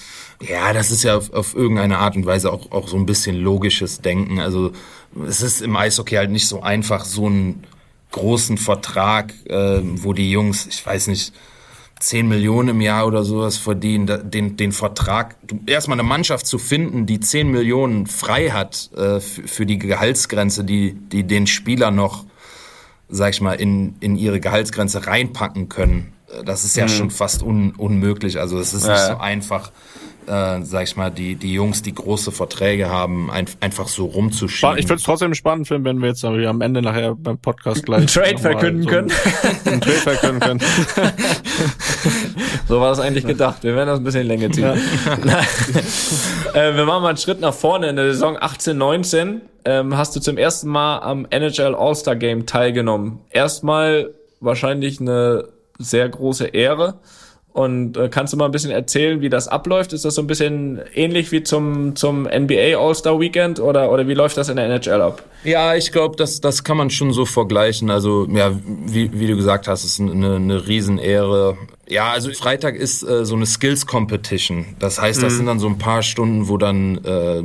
[0.42, 3.40] ja, das ist ja auf, auf irgendeine Art und Weise auch, auch so ein bisschen
[3.40, 4.40] logisches Denken.
[4.40, 4.72] Also
[5.28, 7.64] es ist im Eishockey halt nicht so einfach, so einen
[8.12, 11.34] großen Vertrag, äh, wo die Jungs, ich weiß nicht,
[12.00, 15.36] 10 Millionen im Jahr oder sowas verdienen, den, den Vertrag,
[15.66, 20.94] erstmal eine Mannschaft zu finden, die 10 Millionen frei hat äh, für, die Gehaltsgrenze, die,
[20.94, 22.26] die den Spieler noch,
[23.10, 26.14] sag ich mal, in, in ihre Gehaltsgrenze reinpacken können.
[26.32, 26.90] Äh, das ist ja mhm.
[26.90, 28.40] schon fast un, unmöglich.
[28.40, 29.72] Also es ist ja, nicht so einfach
[30.30, 34.78] äh, sag ich mal, die, die Jungs, die große Verträge haben, ein, einfach so rumzuschieben.
[34.78, 38.00] Ich würde es trotzdem spannend finden, wenn wir jetzt am Ende nachher beim Podcast gleich
[38.00, 39.12] einen Trade verkünden so können.
[39.66, 40.60] Einen Trade verkünden können.
[42.68, 43.64] so war das eigentlich gedacht.
[43.64, 44.66] Wir werden das ein bisschen länger ziehen.
[44.66, 44.74] Ja.
[46.54, 47.90] äh, wir machen mal einen Schritt nach vorne.
[47.90, 52.46] In der Saison 18, 19 ähm, hast du zum ersten Mal am NHL All-Star Game
[52.46, 53.20] teilgenommen.
[53.32, 55.46] Erstmal wahrscheinlich eine
[55.80, 57.00] sehr große Ehre.
[57.52, 59.92] Und äh, kannst du mal ein bisschen erzählen, wie das abläuft?
[59.92, 64.14] Ist das so ein bisschen ähnlich wie zum, zum NBA All-Star Weekend oder, oder wie
[64.14, 65.24] läuft das in der NHL ab?
[65.44, 67.90] Ja, ich glaube, das, das kann man schon so vergleichen.
[67.90, 68.52] Also, ja,
[68.86, 71.58] wie, wie du gesagt hast, ist eine, eine Riesenehre.
[71.88, 74.76] Ja, also Freitag ist äh, so eine Skills Competition.
[74.78, 75.38] Das heißt, das mhm.
[75.38, 77.44] sind dann so ein paar Stunden, wo dann äh,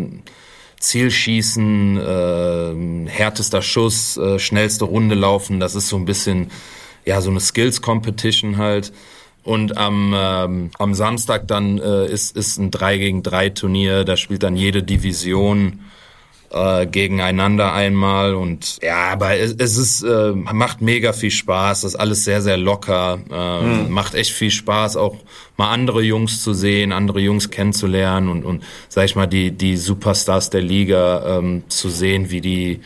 [0.81, 5.61] Zielschießen, äh, härtester Schuss, äh, schnellste Runde laufen.
[5.61, 6.51] Das ist so ein bisschen,
[7.07, 8.93] ja, so eine Skills Competition halt.
[9.45, 14.17] Und am, ähm, am Samstag dann äh, ist, ist ein 3 gegen 3 Turnier, da
[14.17, 15.81] spielt dann jede Division
[16.51, 18.35] äh, gegeneinander einmal.
[18.35, 22.41] Und ja, aber es, es ist äh, macht mega viel Spaß, das ist alles sehr
[22.41, 23.91] sehr locker, äh, mhm.
[23.91, 25.17] macht echt viel Spaß auch
[25.57, 29.77] mal andere Jungs zu sehen, andere Jungs kennenzulernen und und sag ich mal die die
[29.77, 32.81] Superstars der Liga ähm, zu sehen, wie die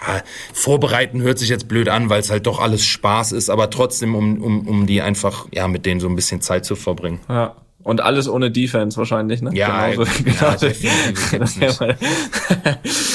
[0.00, 0.22] ja,
[0.52, 4.14] vorbereiten hört sich jetzt blöd an, weil es halt doch alles Spaß ist, aber trotzdem,
[4.14, 7.20] um, um, um die einfach, ja, mit denen so ein bisschen Zeit zu verbringen.
[7.28, 7.56] Ja.
[7.86, 9.52] Und alles ohne Defense wahrscheinlich, ne?
[9.54, 10.10] Ja, Genauso.
[10.24, 11.78] ja das,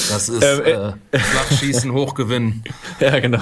[0.08, 2.64] das ist ähm, äh, äh Flachschießen, Hochgewinnen.
[2.98, 3.40] Ja, genau.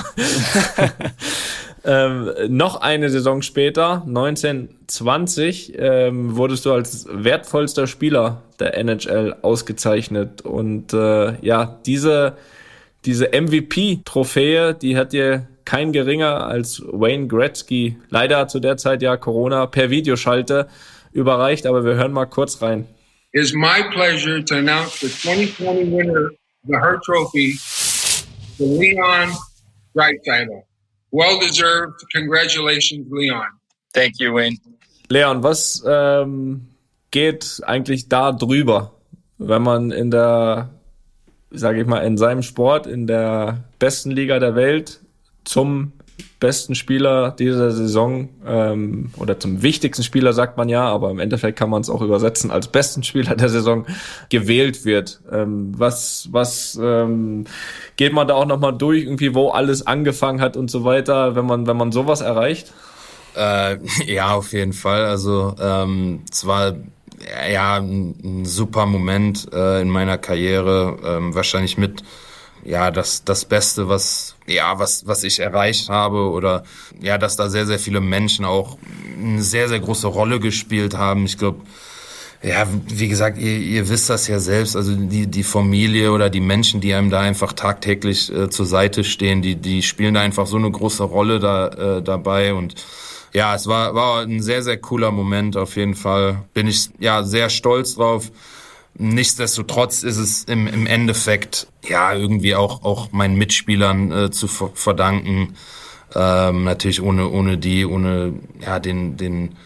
[1.84, 10.42] ähm, noch eine Saison später, 1920, ähm, wurdest du als wertvollster Spieler der NHL ausgezeichnet.
[10.42, 12.38] Und äh, ja, diese
[13.04, 19.16] diese MVP-Trophäe, die hat dir kein geringer als Wayne Gretzky, leider zu der Zeit ja
[19.16, 20.68] Corona, per Videoschalte
[21.12, 22.86] überreicht, aber wir hören mal kurz rein.
[23.32, 26.32] It is my pleasure to announce the 2020 winner of
[26.66, 27.58] the Hurt Trophy,
[28.58, 29.30] the Leon
[29.94, 30.64] Draisaitl.
[31.12, 32.02] Well deserved.
[32.12, 33.46] Congratulations, Leon.
[33.92, 34.56] Thank you, Wayne.
[35.08, 36.68] Leon, was ähm,
[37.10, 38.92] geht eigentlich da drüber,
[39.38, 40.70] wenn man in der
[41.50, 45.00] sage ich mal, in seinem Sport in der besten Liga der Welt
[45.44, 45.92] zum
[46.38, 51.58] besten Spieler dieser Saison ähm, oder zum wichtigsten Spieler sagt man ja, aber im Endeffekt
[51.58, 53.86] kann man es auch übersetzen als besten Spieler der Saison
[54.30, 55.20] gewählt wird.
[55.30, 57.44] Ähm, was was ähm,
[57.96, 61.36] geht man da auch noch mal durch irgendwie, wo alles angefangen hat und so weiter,
[61.36, 62.72] wenn man wenn man sowas erreicht?
[63.36, 63.76] Äh,
[64.06, 65.04] ja, auf jeden Fall.
[65.04, 66.74] Also ähm, zwar
[67.50, 70.98] ja, ein, super Moment äh, in meiner Karriere.
[71.04, 72.02] Ähm, wahrscheinlich mit
[72.64, 76.64] ja, das, das Beste, was, ja, was, was ich erreicht habe oder
[77.00, 78.76] ja, dass da sehr, sehr viele Menschen auch
[79.18, 81.24] eine sehr, sehr große Rolle gespielt haben.
[81.24, 81.60] Ich glaube,
[82.42, 86.40] ja, wie gesagt, ihr, ihr wisst das ja selbst, also die, die Familie oder die
[86.40, 90.46] Menschen, die einem da einfach tagtäglich äh, zur Seite stehen, die, die spielen da einfach
[90.46, 92.74] so eine große Rolle da, äh, dabei und
[93.32, 96.44] ja, es war, war ein sehr, sehr cooler Moment auf jeden Fall.
[96.54, 98.30] Bin ich ja sehr stolz drauf.
[98.94, 105.54] Nichtsdestotrotz ist es im, im Endeffekt ja irgendwie auch, auch meinen Mitspielern äh, zu verdanken.
[106.14, 109.56] Ähm, natürlich ohne, ohne die, ohne ja, den, den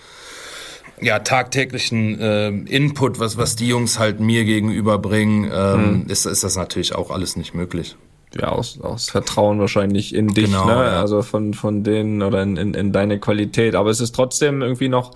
[1.01, 6.07] ja, tagtäglichen äh, Input, was, was die Jungs halt mir gegenüberbringen, ähm, mhm.
[6.09, 7.97] ist, ist das natürlich auch alles nicht möglich.
[8.41, 10.73] Ja, aus, aus Vertrauen wahrscheinlich in dich, genau, ne?
[10.73, 11.01] Ja.
[11.01, 13.75] Also von, von denen oder in, in, in deine Qualität.
[13.75, 15.13] Aber es ist trotzdem irgendwie noch,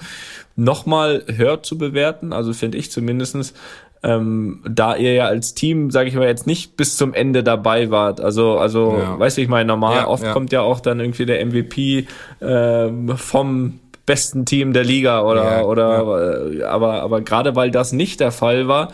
[0.56, 3.54] noch mal höher zu bewerten, also finde ich zumindestens
[4.02, 7.90] ähm, da ihr ja als Team, sage ich mal, jetzt nicht bis zum Ende dabei
[7.90, 8.20] wart.
[8.20, 9.18] Also, also, ja.
[9.18, 10.32] weißt du, ich meine, normal ja, oft ja.
[10.32, 12.06] kommt ja auch dann irgendwie der MVP
[12.40, 16.68] äh, vom besten Team der Liga oder oder ja.
[16.70, 18.92] aber aber gerade weil das nicht der Fall war,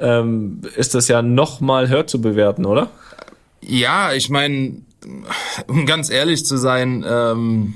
[0.00, 2.88] ähm, ist das ja noch mal höher zu bewerten, oder?
[3.66, 4.76] Ja, ich meine,
[5.66, 7.74] um ganz ehrlich zu sein, ähm,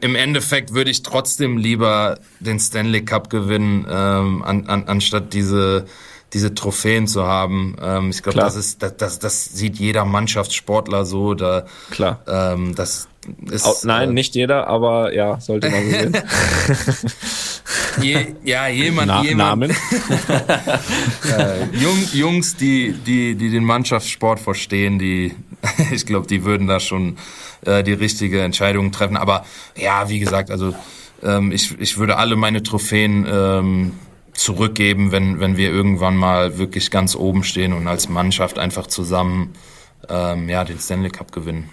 [0.00, 5.86] im Endeffekt würde ich trotzdem lieber den Stanley Cup gewinnen, ähm, an, an, anstatt diese
[6.32, 7.76] diese Trophäen zu haben.
[7.80, 11.34] Ähm, ich glaube, das ist das, das, das sieht jeder Mannschaftssportler so.
[11.34, 12.20] Da, Klar.
[12.26, 13.08] Ähm, das
[13.50, 16.16] ist, oh, nein, äh, nicht jeder, aber ja, sollte man so sehen.
[18.00, 19.60] Je, ja, jemand, Na, jemand.
[19.60, 19.70] Namen.
[21.38, 25.34] äh, Jung, Jungs, die, die, die den Mannschaftssport verstehen, die,
[25.92, 27.18] ich glaube, die würden da schon
[27.64, 29.16] äh, die richtige Entscheidung treffen.
[29.16, 29.44] Aber
[29.76, 30.74] ja, wie gesagt, also
[31.22, 33.92] ähm, ich, ich würde alle meine Trophäen ähm,
[34.32, 39.52] zurückgeben, wenn, wenn wir irgendwann mal wirklich ganz oben stehen und als Mannschaft einfach zusammen
[40.08, 41.68] ähm, ja, den Stanley Cup gewinnen.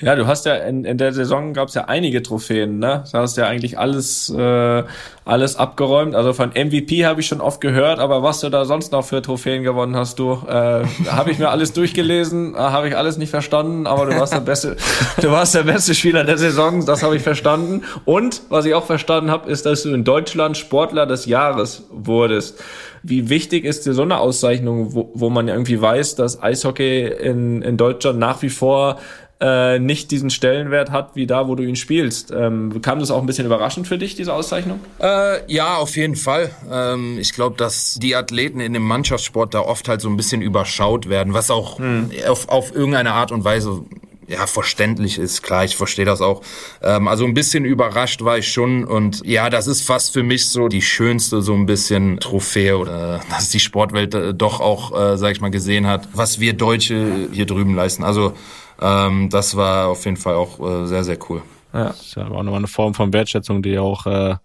[0.00, 3.04] Ja, du hast ja in, in der Saison gab es ja einige Trophäen, ne?
[3.12, 4.82] Du hast ja eigentlich alles äh,
[5.30, 6.14] alles abgeräumt.
[6.14, 9.22] Also von MVP habe ich schon oft gehört, aber was du da sonst noch für
[9.22, 13.30] Trophäen gewonnen hast, du äh, habe ich mir alles durchgelesen, äh, habe ich alles nicht
[13.30, 14.76] verstanden, aber du warst der beste,
[15.20, 17.82] du warst der beste Spieler der Saison, das habe ich verstanden.
[18.04, 22.60] Und was ich auch verstanden habe, ist, dass du in Deutschland Sportler des Jahres wurdest.
[23.02, 27.62] Wie wichtig ist dir so eine Auszeichnung, wo, wo man irgendwie weiß, dass Eishockey in,
[27.62, 28.98] in Deutschland nach wie vor
[29.40, 32.30] äh, nicht diesen Stellenwert hat wie da, wo du ihn spielst.
[32.30, 34.80] Ähm, kam das auch ein bisschen überraschend für dich, diese Auszeichnung?
[35.00, 36.50] Äh, ja, auf jeden Fall.
[36.70, 40.42] Ähm, ich glaube, dass die Athleten in dem Mannschaftssport da oft halt so ein bisschen
[40.42, 42.10] überschaut werden, was auch hm.
[42.28, 43.82] auf, auf irgendeine Art und Weise
[44.30, 45.42] ja, verständlich ist.
[45.42, 46.42] Klar, ich verstehe das auch.
[46.82, 50.48] Ähm, also ein bisschen überrascht war ich schon und ja, das ist fast für mich
[50.48, 55.16] so die schönste so ein bisschen Trophäe oder dass die Sportwelt äh, doch auch, äh,
[55.18, 58.04] sag ich mal, gesehen hat, was wir Deutsche hier drüben leisten.
[58.04, 58.34] Also
[58.80, 61.42] ähm, das war auf jeden Fall auch äh, sehr, sehr cool.
[61.72, 61.88] Ja.
[61.88, 64.36] Das ist ja auch nochmal eine Form von Wertschätzung, die auch äh,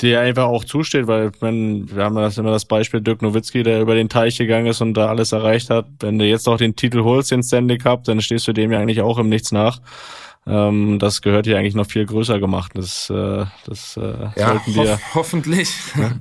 [0.00, 3.80] die einfach auch zusteht, weil wenn, wir haben das immer das Beispiel Dirk Nowitzki, der
[3.80, 5.86] über den Teich gegangen ist und da alles erreicht hat.
[5.98, 8.78] Wenn du jetzt auch den Titel holst, den Stanley Cup, dann stehst du dem ja
[8.78, 9.80] eigentlich auch im Nichts nach.
[10.46, 12.72] Ähm, das gehört hier eigentlich noch viel größer gemacht.
[12.74, 14.96] Das, äh, das äh, ja, sollten wir.
[14.96, 15.70] Ho hoffentlich.
[15.96, 16.12] Ja.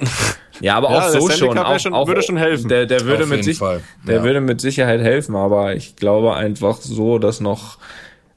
[0.60, 2.68] Ja, aber ja, auch so schon, auch, schon, auch, würde schon helfen.
[2.68, 3.80] Der, der würde mit sich, Fall.
[4.06, 4.22] der ja.
[4.24, 7.78] würde mit Sicherheit helfen, aber ich glaube einfach so, dass noch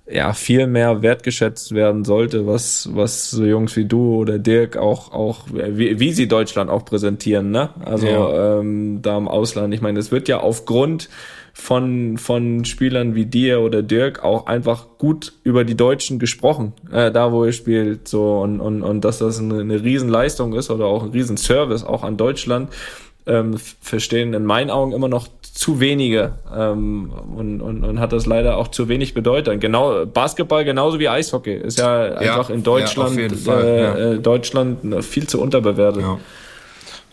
[0.09, 5.13] ja viel mehr wertgeschätzt werden sollte, was was so Jungs wie du oder Dirk auch
[5.13, 7.69] auch wie, wie sie Deutschland auch präsentieren, ne?
[7.85, 8.59] Also ja.
[8.59, 9.73] ähm, da im Ausland.
[9.73, 11.09] Ich meine, es wird ja aufgrund
[11.53, 17.11] von, von Spielern wie dir oder Dirk auch einfach gut über die Deutschen gesprochen, äh,
[17.11, 20.85] da wo ihr spielt, so und, und, und dass das eine, eine Riesenleistung ist oder
[20.85, 22.69] auch ein Riesenservice auch an Deutschland,
[23.25, 28.25] ähm, verstehen in meinen Augen immer noch zu wenige ähm, und, und, und hat das
[28.25, 29.61] leider auch zu wenig bedeutet.
[29.61, 33.95] Genau Basketball genauso wie Eishockey ist ja, ja einfach in Deutschland ja, Fall, äh, ja.
[34.13, 36.01] Äh, Deutschland viel zu unterbewertet.
[36.01, 36.19] Ja,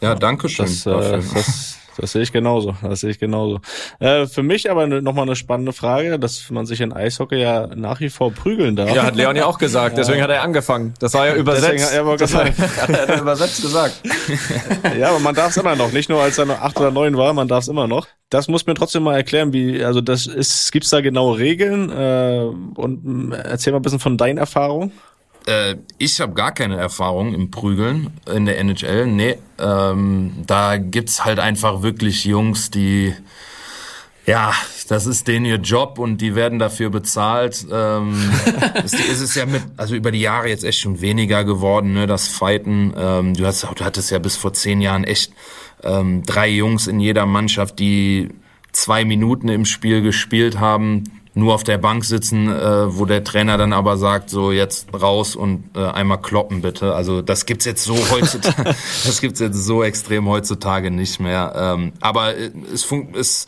[0.01, 0.65] ja danke schön.
[0.65, 2.75] Das, äh, das, das sehe ich genauso.
[2.83, 3.61] Das sehe ich genauso.
[3.99, 7.69] Äh, für mich aber ne, nochmal eine spannende Frage, dass man sich in Eishockey ja
[7.75, 8.95] nach wie vor prügeln darf.
[8.95, 9.97] Ja, hat Leon ja auch gesagt.
[9.99, 10.95] Deswegen hat er angefangen.
[10.99, 11.73] Das war ja übersetzt.
[11.73, 12.45] Deswegen hat er, war,
[12.99, 14.03] hat er übersetzt gesagt.
[14.99, 15.93] ja, aber man darf es immer noch.
[15.93, 18.07] Nicht nur als er noch acht oder neun war, man darf es immer noch.
[18.31, 21.91] Das muss mir trotzdem mal erklären, wie, also das ist, gibt's da genaue Regeln?
[21.91, 22.45] Äh,
[22.77, 24.93] und erzähl mal ein bisschen von deinen Erfahrungen.
[25.47, 29.07] Äh, ich habe gar keine Erfahrung im Prügeln in der NHL.
[29.07, 33.15] Nee, ähm, da gibt's halt einfach wirklich Jungs, die
[34.27, 34.53] Ja,
[34.89, 37.67] das ist denen ihr Job und die werden dafür bezahlt.
[37.73, 38.31] Ähm,
[38.85, 42.07] es, es ist ja mit, also über die Jahre jetzt echt schon weniger geworden, ne,
[42.07, 42.93] das Fighten.
[42.97, 45.33] Ähm, du, hast, du hattest ja bis vor zehn Jahren echt
[45.83, 48.29] ähm, drei Jungs in jeder Mannschaft, die
[48.73, 51.05] zwei Minuten im Spiel gespielt haben,
[51.35, 55.37] nur auf der Bank sitzen, äh, wo der Trainer dann aber sagt, so jetzt raus
[55.37, 56.95] und äh, einmal kloppen bitte.
[56.95, 58.65] Also das gibt's jetzt so heutzutage,
[59.05, 61.53] das gibt's jetzt so extrem heutzutage nicht mehr.
[61.57, 62.35] Ähm, aber
[62.73, 63.47] es, fun es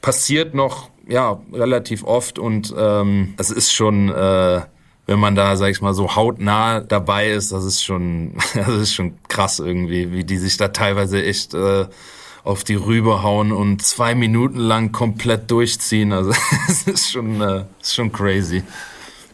[0.00, 4.60] passiert noch ja relativ oft und ähm, es ist schon äh,
[5.08, 8.94] wenn man da, sag ich mal, so hautnah dabei ist, das ist schon, das ist
[8.94, 11.86] schon krass irgendwie, wie die sich da teilweise echt äh,
[12.48, 16.12] auf die Rübe hauen und zwei Minuten lang komplett durchziehen.
[16.14, 16.32] Also
[16.68, 18.62] es ist schon, äh, ist schon crazy.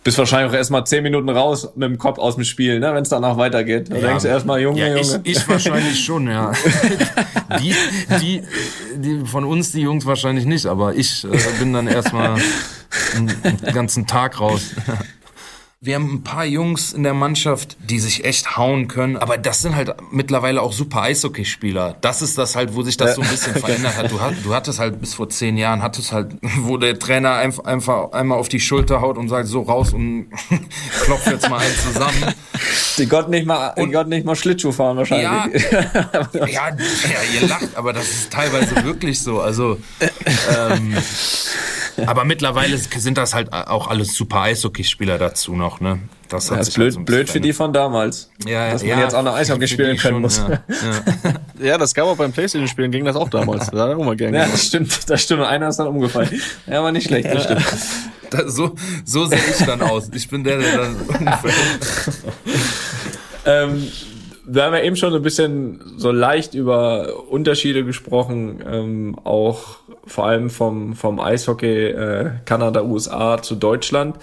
[0.03, 3.05] Bist wahrscheinlich auch erstmal zehn Minuten raus mit dem Kopf aus dem Spiel, ne, wenn
[3.05, 3.89] es danach weitergeht.
[3.91, 4.09] Da ja.
[4.09, 5.21] denkst du erstmal, Junge, ja, Junge.
[5.23, 6.53] Ich, ich wahrscheinlich schon, ja.
[7.61, 7.75] die,
[8.21, 8.43] die,
[8.97, 11.29] die, von uns, die Jungs wahrscheinlich nicht, aber ich äh,
[11.61, 12.37] bin dann erstmal
[13.15, 14.75] einen ganzen Tag raus.
[15.85, 19.61] Wir haben ein paar Jungs in der Mannschaft, die sich echt hauen können, aber das
[19.61, 21.97] sind halt mittlerweile auch super Eishockeyspieler.
[22.01, 24.11] Das ist das halt, wo sich das so ein bisschen verändert hat.
[24.11, 27.65] Du, hat, du hattest halt bis vor zehn Jahren, hattest halt, wo der Trainer einfach,
[27.65, 30.31] einfach einmal auf die Schulter haut und sagt, so raus und
[31.03, 32.35] klopft jetzt mal einen zusammen.
[32.97, 35.71] Die Gott nicht mal, und, Gott nicht mal Schlittschuh fahren wahrscheinlich.
[35.71, 35.85] Ja,
[36.33, 39.43] ja, ja, ihr lacht, aber das ist teilweise wirklich so.
[39.43, 40.97] Also, ähm,
[42.07, 46.01] aber mittlerweile sind das halt auch alles super Eishockeyspieler dazu noch, ne?
[46.29, 48.31] Das, hat ja, ist blöd, halt so blöd für die von damals.
[48.45, 50.39] Ja, ja, dass man ja, jetzt auch noch Eishockey spielen können schon, muss.
[50.39, 51.35] Ja, ja.
[51.67, 53.71] ja, das gab auch beim Playstation-Spielen, ging das auch damals.
[53.71, 55.43] Da hat auch mal gern Ja, das stimmt, das stimmt.
[55.43, 56.41] Einer ist dann umgefallen.
[56.67, 57.65] Ja, aber nicht schlecht, das stimmt.
[58.31, 58.75] Da, so,
[59.05, 60.09] so sehe ich dann aus.
[60.13, 61.55] Ich bin der, der dann umfällt.
[63.45, 63.87] ähm,
[64.47, 70.27] wir haben ja eben schon ein bisschen so leicht über Unterschiede gesprochen, ähm, auch vor
[70.27, 74.17] allem vom, vom Eishockey äh, Kanada, USA zu Deutschland.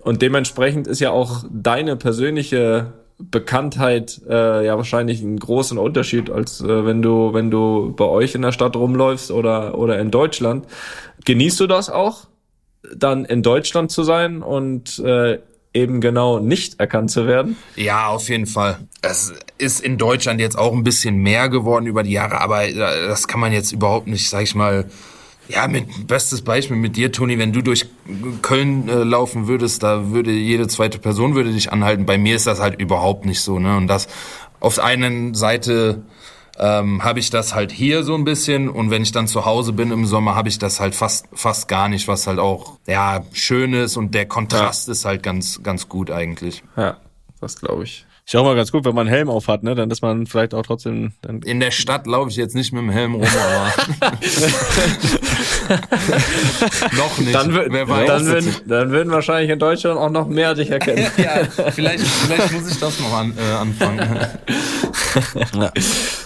[0.00, 6.60] Und dementsprechend ist ja auch deine persönliche Bekanntheit äh, ja wahrscheinlich ein großen Unterschied, als
[6.60, 10.66] äh, wenn du, wenn du bei euch in der Stadt rumläufst oder, oder in Deutschland.
[11.26, 12.28] Genießt du das auch,
[12.96, 15.38] dann in Deutschland zu sein und äh,
[15.72, 17.56] eben genau nicht erkannt zu werden?
[17.76, 18.78] Ja, auf jeden Fall.
[19.02, 22.74] Es ist in Deutschland jetzt auch ein bisschen mehr geworden über die Jahre, aber äh,
[22.74, 24.86] das kann man jetzt überhaupt nicht, sag ich mal,
[25.48, 27.86] ja, mit bestes Beispiel mit dir, Toni, wenn du durch
[28.42, 32.06] Köln äh, laufen würdest, da würde jede zweite Person würde dich anhalten.
[32.06, 33.76] Bei mir ist das halt überhaupt nicht so, ne?
[33.76, 34.06] Und das
[34.60, 36.02] auf der einen Seite
[36.60, 39.72] ähm, habe ich das halt hier so ein bisschen und wenn ich dann zu Hause
[39.72, 43.24] bin im Sommer, habe ich das halt fast fast gar nicht, was halt auch ja
[43.32, 44.92] schön ist und der Kontrast ja.
[44.92, 46.62] ist halt ganz ganz gut eigentlich.
[46.76, 46.98] Ja,
[47.40, 48.06] das glaube ich.
[48.30, 49.74] Ist ja auch mal ganz gut, wenn man einen Helm auf hat, ne?
[49.74, 51.10] Dann ist man vielleicht auch trotzdem.
[51.20, 53.72] Dann In der Stadt laufe ich jetzt nicht mit dem Helm rum, aber
[56.96, 57.34] noch nicht.
[57.34, 58.06] Dann, Wer weiß.
[58.06, 61.10] Dann, würden, dann würden wahrscheinlich in Deutschland auch noch mehr dich erkennen.
[61.16, 63.98] ja, vielleicht, vielleicht muss ich das noch an, äh, anfangen.
[65.56, 65.72] ja.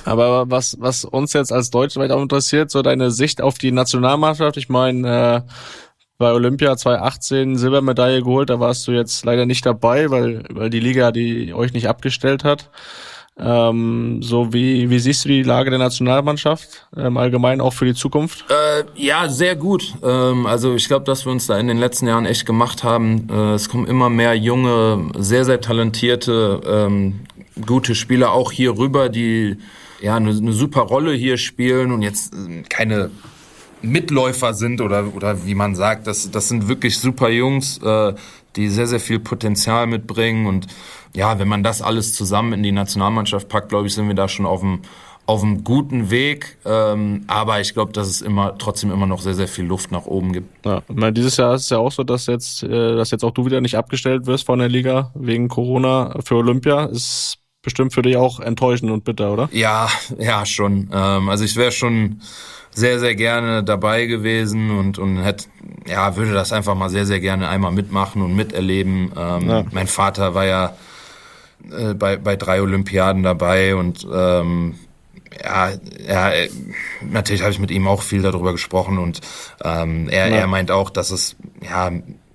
[0.04, 3.72] Aber was, was uns jetzt als Deutsche vielleicht auch interessiert, so deine Sicht auf die
[3.72, 4.58] Nationalmannschaft.
[4.58, 5.50] Ich meine, äh,
[6.18, 8.50] bei Olympia 2018 Silbermedaille geholt.
[8.50, 12.44] Da warst du jetzt leider nicht dabei, weil, weil die Liga die euch nicht abgestellt
[12.44, 12.70] hat.
[13.36, 17.94] Ähm, so wie, wie siehst du die Lage der Nationalmannschaft ähm, allgemein auch für die
[17.94, 18.44] Zukunft?
[18.48, 19.92] Äh, ja, sehr gut.
[20.04, 23.26] Ähm, also ich glaube, dass wir uns da in den letzten Jahren echt gemacht haben.
[23.28, 27.20] Äh, es kommen immer mehr junge, sehr, sehr talentierte, ähm,
[27.66, 29.56] gute Spieler auch hier rüber, die
[30.00, 33.10] ja eine, eine super Rolle hier spielen und jetzt äh, keine
[33.84, 38.14] Mitläufer sind oder, oder wie man sagt, das, das sind wirklich super Jungs, äh,
[38.56, 40.46] die sehr, sehr viel Potenzial mitbringen.
[40.46, 40.66] Und
[41.14, 44.28] ja, wenn man das alles zusammen in die Nationalmannschaft packt, glaube ich, sind wir da
[44.28, 44.80] schon auf dem,
[45.26, 46.58] auf einem guten Weg.
[46.64, 50.06] Ähm, aber ich glaube, dass es immer trotzdem immer noch sehr, sehr viel Luft nach
[50.06, 50.66] oben gibt.
[50.66, 53.24] Ja, ich meine, dieses Jahr ist es ja auch so, dass jetzt, äh, dass jetzt
[53.24, 56.84] auch du wieder nicht abgestellt wirst von der Liga wegen Corona für Olympia.
[56.86, 59.48] Ist bestimmt für dich auch enttäuschend und bitter, oder?
[59.50, 60.90] Ja, ja, schon.
[60.92, 62.20] Ähm, also ich wäre schon
[62.74, 65.46] sehr, sehr gerne dabei gewesen und, und hätte,
[65.86, 69.12] ja, würde das einfach mal sehr, sehr gerne einmal mitmachen und miterleben.
[69.16, 69.64] Ähm, ja.
[69.70, 70.76] Mein Vater war ja
[71.70, 74.74] äh, bei, bei drei Olympiaden dabei und ähm,
[75.42, 75.70] ja,
[76.06, 76.32] ja,
[77.02, 79.20] natürlich habe ich mit ihm auch viel darüber gesprochen und
[79.62, 80.36] ähm, er, ja.
[80.36, 81.90] er meint auch, dass es ja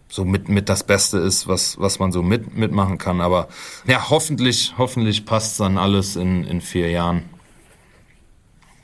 [0.10, 3.22] so mit, mit das Beste ist, was, was man so mit, mitmachen kann.
[3.22, 3.48] Aber
[3.86, 7.30] ja, hoffentlich, hoffentlich passt dann alles in, in vier Jahren.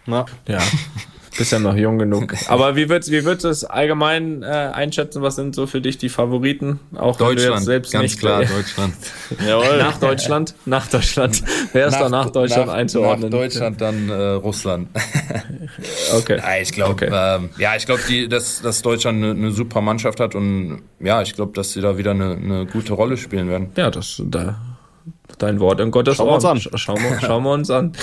[0.05, 0.59] Na, ja.
[1.37, 2.33] bist ja noch jung genug.
[2.47, 5.21] Aber wie würdest, wie würdest du es allgemein äh, einschätzen?
[5.21, 6.79] Was sind so für dich die Favoriten?
[6.95, 8.93] Auch Deutschland, selbst ganz nicht, klar, Deutschland.
[9.47, 9.77] Jawohl.
[9.77, 10.55] Nach Deutschland?
[10.65, 11.43] Nach Deutschland.
[11.73, 13.29] Wer ist nach, da nach Deutschland nach, einzuordnen?
[13.29, 14.89] Nach Deutschland dann äh, Russland.
[16.17, 16.37] okay.
[16.37, 17.09] Ja, ich glaube, okay.
[17.11, 21.35] ähm, ja, ich glaube, dass, dass Deutschland eine, eine super Mannschaft hat und ja, ich
[21.35, 23.71] glaube, dass sie da wieder eine, eine gute Rolle spielen werden.
[23.75, 24.74] Ja, das da
[25.37, 26.59] dein Wort in Gottes Schauen wir uns an.
[26.59, 27.91] Schauen wir, schauen wir uns an.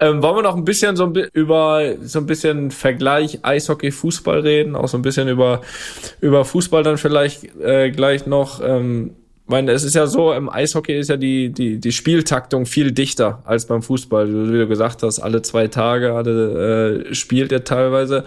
[0.00, 4.40] Ähm, wollen wir noch ein bisschen so ein, über so ein bisschen Vergleich Eishockey Fußball
[4.40, 5.60] reden, auch so ein bisschen über
[6.20, 8.60] über Fußball dann vielleicht äh, gleich noch.
[8.64, 9.12] Ähm,
[9.46, 13.42] meine, es ist ja so, im Eishockey ist ja die, die, die Spieltaktung viel dichter
[13.44, 14.28] als beim Fußball.
[14.28, 18.24] Wie du gesagt hast, alle zwei Tage alle, äh, spielt er teilweise.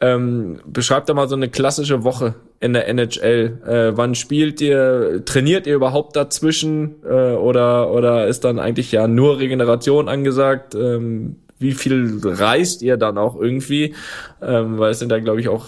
[0.00, 3.58] Ähm, beschreibt da mal so eine klassische Woche in der NHL.
[3.66, 9.08] Äh, wann spielt ihr, trainiert ihr überhaupt dazwischen äh, oder, oder ist dann eigentlich ja
[9.08, 10.76] nur Regeneration angesagt?
[10.76, 13.94] Ähm, wie viel reist ihr dann auch irgendwie?
[14.40, 15.66] Ähm, weil es sind da, glaube ich, auch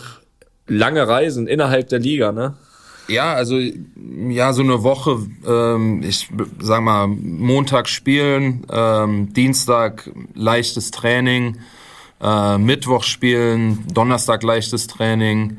[0.68, 2.54] lange Reisen innerhalb der Liga, ne?
[3.08, 3.58] Ja, also
[4.28, 6.28] ja, so eine Woche, ähm, ich
[6.60, 11.58] sag mal, Montag spielen, ähm, Dienstag leichtes Training,
[12.22, 15.58] äh, Mittwoch spielen, Donnerstag leichtes Training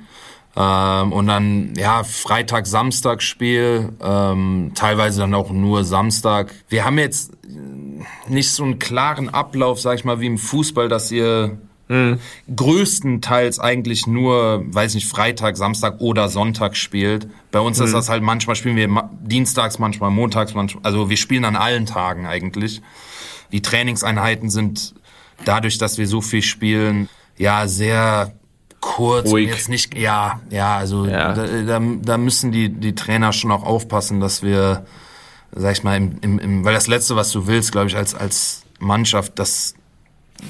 [0.55, 6.53] ähm, und dann ja Freitag, Samstag Spiel, ähm, teilweise dann auch nur Samstag.
[6.69, 7.33] Wir haben jetzt
[8.27, 12.19] nicht so einen klaren Ablauf, sag ich mal, wie im Fußball, dass ihr mhm.
[12.55, 17.27] größtenteils eigentlich nur, weiß nicht, Freitag, Samstag oder Sonntag spielt.
[17.51, 17.85] Bei uns mhm.
[17.85, 21.85] ist das halt manchmal spielen wir dienstags, manchmal montags, manchmal, also wir spielen an allen
[21.85, 22.81] Tagen eigentlich.
[23.51, 24.95] Die Trainingseinheiten sind
[25.43, 28.33] dadurch, dass wir so viel spielen, ja, sehr
[28.85, 29.49] kurz Ruhig.
[29.49, 31.33] jetzt nicht, ja, ja, also ja.
[31.33, 34.85] Da, da, da müssen die, die Trainer schon auch aufpassen, dass wir,
[35.51, 38.13] sag ich mal, im, im, im weil das Letzte, was du willst, glaube ich, als,
[38.13, 39.73] als Mannschaft, dass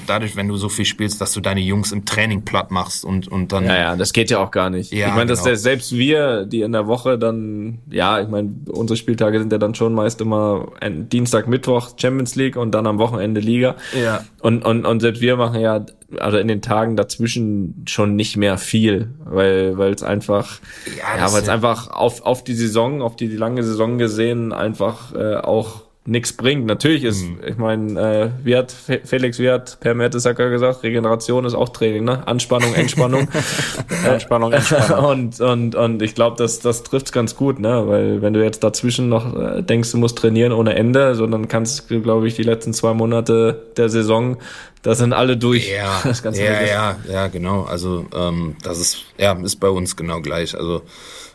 [0.06, 3.28] dadurch, wenn du so viel spielst, dass du deine Jungs im Training platt machst und,
[3.28, 3.64] und dann.
[3.64, 4.92] Ja, ja, das geht ja auch gar nicht.
[4.92, 5.50] Ja, ich meine, dass genau.
[5.50, 9.58] der, selbst wir, die in der Woche dann, ja, ich meine, unsere Spieltage sind ja
[9.58, 13.76] dann schon meist immer Dienstag, Mittwoch Champions League und dann am Wochenende Liga.
[14.00, 14.24] Ja.
[14.40, 15.86] Und, und, und selbst wir machen ja,
[16.18, 21.32] also in den Tagen dazwischen schon nicht mehr viel, weil, weil es einfach, ja, ja
[21.32, 25.14] weil es ja einfach auf, auf die Saison, auf die, die lange Saison gesehen einfach
[25.14, 26.66] äh, auch nichts bringt.
[26.66, 27.40] Natürlich ist, mhm.
[27.46, 32.04] ich meine, äh, wie hat Felix, wie hat Per Mertesacker gesagt, Regeneration ist auch Training,
[32.04, 32.26] ne?
[32.26, 33.28] Anspannung, Entspannung.
[34.08, 35.04] Anspannung, Entspannung.
[35.10, 37.86] und, und, und ich glaube, das, das trifft's ganz gut, ne?
[37.86, 41.90] Weil wenn du jetzt dazwischen noch äh, denkst, du musst trainieren ohne Ende, sondern kannst
[41.90, 44.36] du, glaube ich, die letzten zwei Monate der Saison,
[44.82, 45.68] da sind alle durch.
[45.68, 47.64] Ja, das ja, ja, ja, genau.
[47.64, 50.56] Also ähm, das ist, ja, ist bei uns genau gleich.
[50.56, 50.82] Also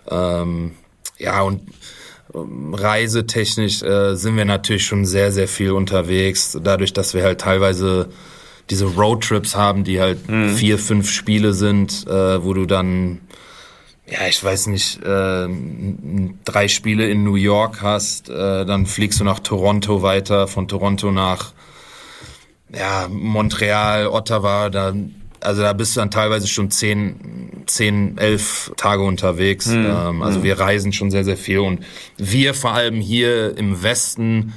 [0.10, 0.72] ähm,
[1.18, 1.62] ja, und
[2.34, 6.58] reisetechnisch äh, sind wir natürlich schon sehr, sehr viel unterwegs.
[6.62, 8.10] Dadurch, dass wir halt teilweise
[8.70, 10.56] diese Roadtrips haben, die halt mhm.
[10.56, 13.20] vier, fünf Spiele sind, äh, wo du dann,
[14.08, 15.48] ja, ich weiß nicht, äh,
[16.46, 21.12] drei Spiele in New York hast, äh, dann fliegst du nach Toronto weiter, von Toronto
[21.12, 21.54] nach
[22.74, 29.04] ja, Montreal, Ottawa, dann also da bist du dann teilweise schon zehn, zehn, elf Tage
[29.04, 29.68] unterwegs.
[29.68, 29.86] Mhm.
[29.86, 30.44] Ähm, also mhm.
[30.44, 31.84] wir reisen schon sehr, sehr viel und
[32.18, 34.54] wir vor allem hier im Westen,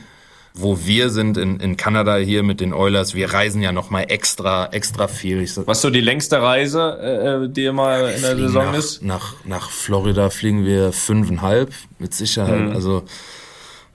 [0.55, 4.03] wo wir sind in, in Kanada hier mit den Oilers, wir reisen ja noch mal
[4.03, 5.43] extra, extra viel.
[5.43, 9.03] Ich Was so die längste Reise, äh, die mal in der Saison nach, ist?
[9.03, 12.69] Nach, nach Florida fliegen wir fünfeinhalb mit Sicherheit.
[12.69, 12.73] Mhm.
[12.73, 13.03] Also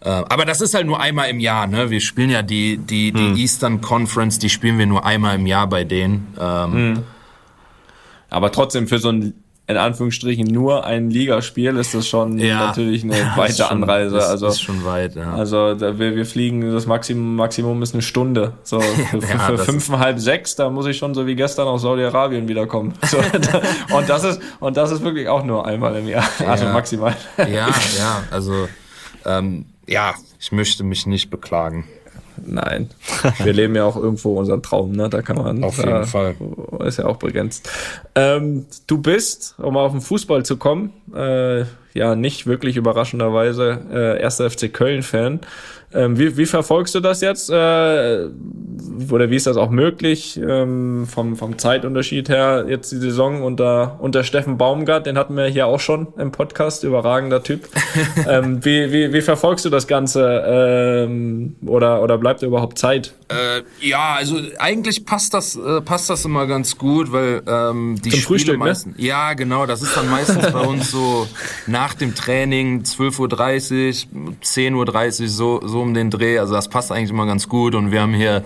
[0.01, 1.89] äh, aber das ist halt nur einmal im Jahr, ne?
[1.89, 3.35] Wir spielen ja die, die, die hm.
[3.35, 6.35] Eastern Conference, die spielen wir nur einmal im Jahr bei denen.
[6.39, 7.03] Ähm, hm.
[8.29, 9.33] Aber trotzdem für so ein
[9.69, 12.65] in Anführungsstrichen nur ein Ligaspiel ist das schon ja.
[12.65, 14.17] natürlich eine ja, weite schon, Anreise.
[14.17, 15.13] Ist, also ist schon weit.
[15.15, 15.35] Ja.
[15.35, 18.53] Also da, wir, wir fliegen das Maximum Maximum ist eine Stunde.
[18.63, 18.79] So
[19.11, 22.95] für, für fünfeinhalb sechs, da muss ich schon so wie gestern aus Saudi Arabien wiederkommen.
[23.03, 23.17] So,
[23.95, 27.15] und das ist und das ist wirklich auch nur einmal im Jahr, also maximal.
[27.37, 28.23] Ja, ja.
[28.31, 28.67] Also
[29.23, 31.85] ähm, ja, ich möchte mich nicht beklagen.
[32.45, 32.89] Nein,
[33.43, 35.09] wir leben ja auch irgendwo unseren Traum, ne?
[35.09, 35.63] Da kann man.
[35.63, 36.35] Auf jeden äh, Fall.
[36.85, 37.69] Ist ja auch begrenzt.
[38.15, 44.21] Ähm, du bist, um auf den Fußball zu kommen, äh, ja nicht wirklich überraschenderweise äh,
[44.21, 45.41] erster FC Köln-Fan.
[45.93, 47.49] Ähm, wie, wie verfolgst du das jetzt?
[47.49, 48.27] Äh,
[49.11, 53.97] oder wie ist das auch möglich ähm, vom, vom Zeitunterschied her jetzt die Saison unter,
[53.99, 55.05] unter Steffen Baumgart?
[55.05, 57.67] Den hatten wir hier auch schon im Podcast, überragender Typ.
[58.29, 60.43] ähm, wie, wie, wie verfolgst du das Ganze?
[60.45, 63.13] Ähm, oder, oder bleibt da überhaupt Zeit?
[63.29, 68.09] Äh, ja, also eigentlich passt das, äh, passt das immer ganz gut, weil ähm, die
[68.09, 69.03] Zum Spiele Frühstück, meistens, ne?
[69.03, 71.27] Ja, genau, das ist dann meistens bei uns so
[71.67, 76.39] nach dem Training 12.30 Uhr, 10.30 Uhr, so, so um den Dreh.
[76.39, 77.75] Also das passt eigentlich immer ganz gut.
[77.75, 78.43] Und wir haben hier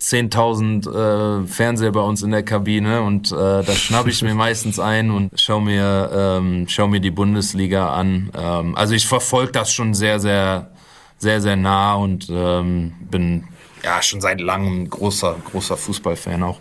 [0.00, 4.78] 10.000 äh, Fernseher bei uns in der Kabine und äh, da schnappe ich mir meistens
[4.78, 8.30] ein und schau mir, ähm, schau mir die Bundesliga an.
[8.34, 10.70] Ähm, also ich verfolge das schon sehr, sehr,
[11.18, 13.44] sehr, sehr nah und ähm, bin
[13.82, 16.58] ja schon seit langem großer, großer Fußballfan auch.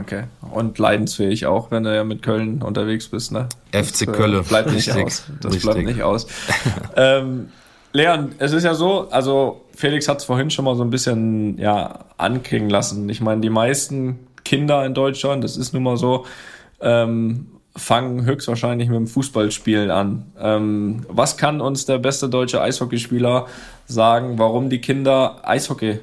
[0.00, 0.24] Okay.
[0.52, 3.48] Und leidensfähig auch, wenn du ja mit Köln unterwegs bist, ne?
[3.72, 4.40] FC Köln.
[4.40, 5.04] Äh, bleibt nicht Richtig.
[5.04, 5.24] aus.
[5.40, 5.70] Das Richtig.
[5.70, 6.26] bleibt nicht aus.
[6.96, 7.48] ähm,
[7.92, 11.58] Leon, es ist ja so, also Felix hat es vorhin schon mal so ein bisschen
[11.58, 13.08] ja anklingen lassen.
[13.08, 16.26] Ich meine, die meisten Kinder in Deutschland, das ist nun mal so,
[16.80, 17.46] ähm,
[17.76, 20.26] fangen höchstwahrscheinlich mit dem Fußballspielen an.
[20.38, 23.46] Ähm, was kann uns der beste deutsche Eishockeyspieler
[23.86, 25.98] sagen, warum die Kinder Eishockey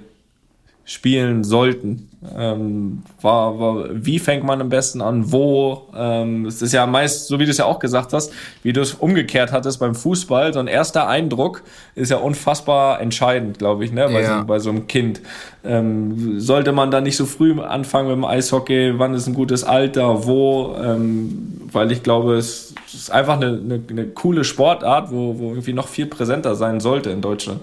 [0.86, 2.10] spielen sollten.
[2.38, 5.32] Ähm, war, war, wie fängt man am besten an?
[5.32, 5.88] Wo?
[5.96, 8.82] Ähm, es ist ja meist, so wie du es ja auch gesagt hast, wie du
[8.82, 10.54] es umgekehrt hattest beim Fußball.
[10.54, 11.64] So ein erster Eindruck
[11.96, 14.08] ist ja unfassbar entscheidend, glaube ich, ne?
[14.08, 14.40] bei, ja.
[14.40, 15.22] so, bei so einem Kind.
[15.64, 18.94] Ähm, sollte man da nicht so früh anfangen mit dem Eishockey?
[18.98, 20.26] Wann ist ein gutes Alter?
[20.28, 20.76] Wo?
[20.84, 25.74] Ähm, weil ich glaube, es ist einfach eine, eine, eine coole Sportart, wo, wo irgendwie
[25.74, 27.62] noch viel präsenter sein sollte in Deutschland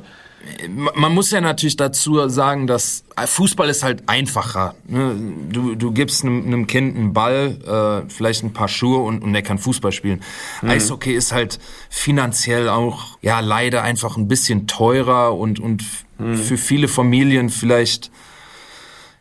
[0.95, 4.75] man muss ja natürlich dazu sagen, dass Fußball ist halt einfacher.
[4.87, 5.17] Ne?
[5.51, 9.33] Du, du gibst einem, einem Kind einen Ball, äh, vielleicht ein paar Schuhe und, und
[9.33, 10.23] der kann Fußball spielen.
[10.63, 10.71] Mhm.
[10.71, 11.59] Eishockey ist halt
[11.91, 15.85] finanziell auch ja leider einfach ein bisschen teurer und, und
[16.19, 16.37] mhm.
[16.37, 18.11] für viele Familien vielleicht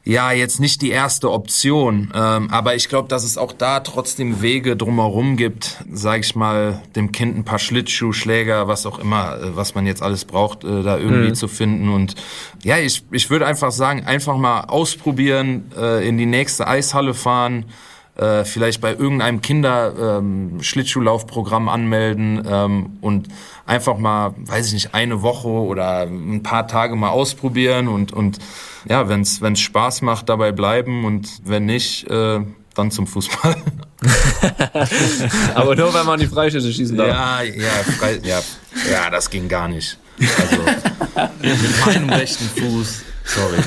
[0.08, 4.42] ja jetzt nicht die erste Option, ähm, aber ich glaube, dass es auch da trotzdem
[4.42, 9.56] Wege drumherum gibt, sage ich mal, dem Kind ein paar Schlittschuhschläger, was auch immer, äh,
[9.56, 11.36] was man jetzt alles braucht, äh, da irgendwie mhm.
[11.36, 11.90] zu finden.
[11.90, 12.16] Und
[12.64, 17.66] ja, ich, ich würde einfach sagen, einfach mal ausprobieren, äh, in die nächste Eishalle fahren,
[18.18, 23.28] äh, vielleicht bei irgendeinem Kinder-Schlittschuhlaufprogramm ähm, anmelden ähm, und
[23.66, 28.40] einfach mal, weiß ich nicht, eine Woche oder ein paar Tage mal ausprobieren und, und
[28.90, 32.40] ja, wenn es Spaß macht, dabei bleiben und wenn nicht, äh,
[32.74, 33.56] dann zum Fußball.
[35.56, 37.08] Aber nur, wenn man die Freischüsse schießen darf.
[37.08, 38.40] Ja, ja, frei, ja,
[38.92, 39.98] ja, das ging gar nicht.
[40.20, 40.58] Also
[41.42, 43.58] mit meinem rechten Fuß Sorry.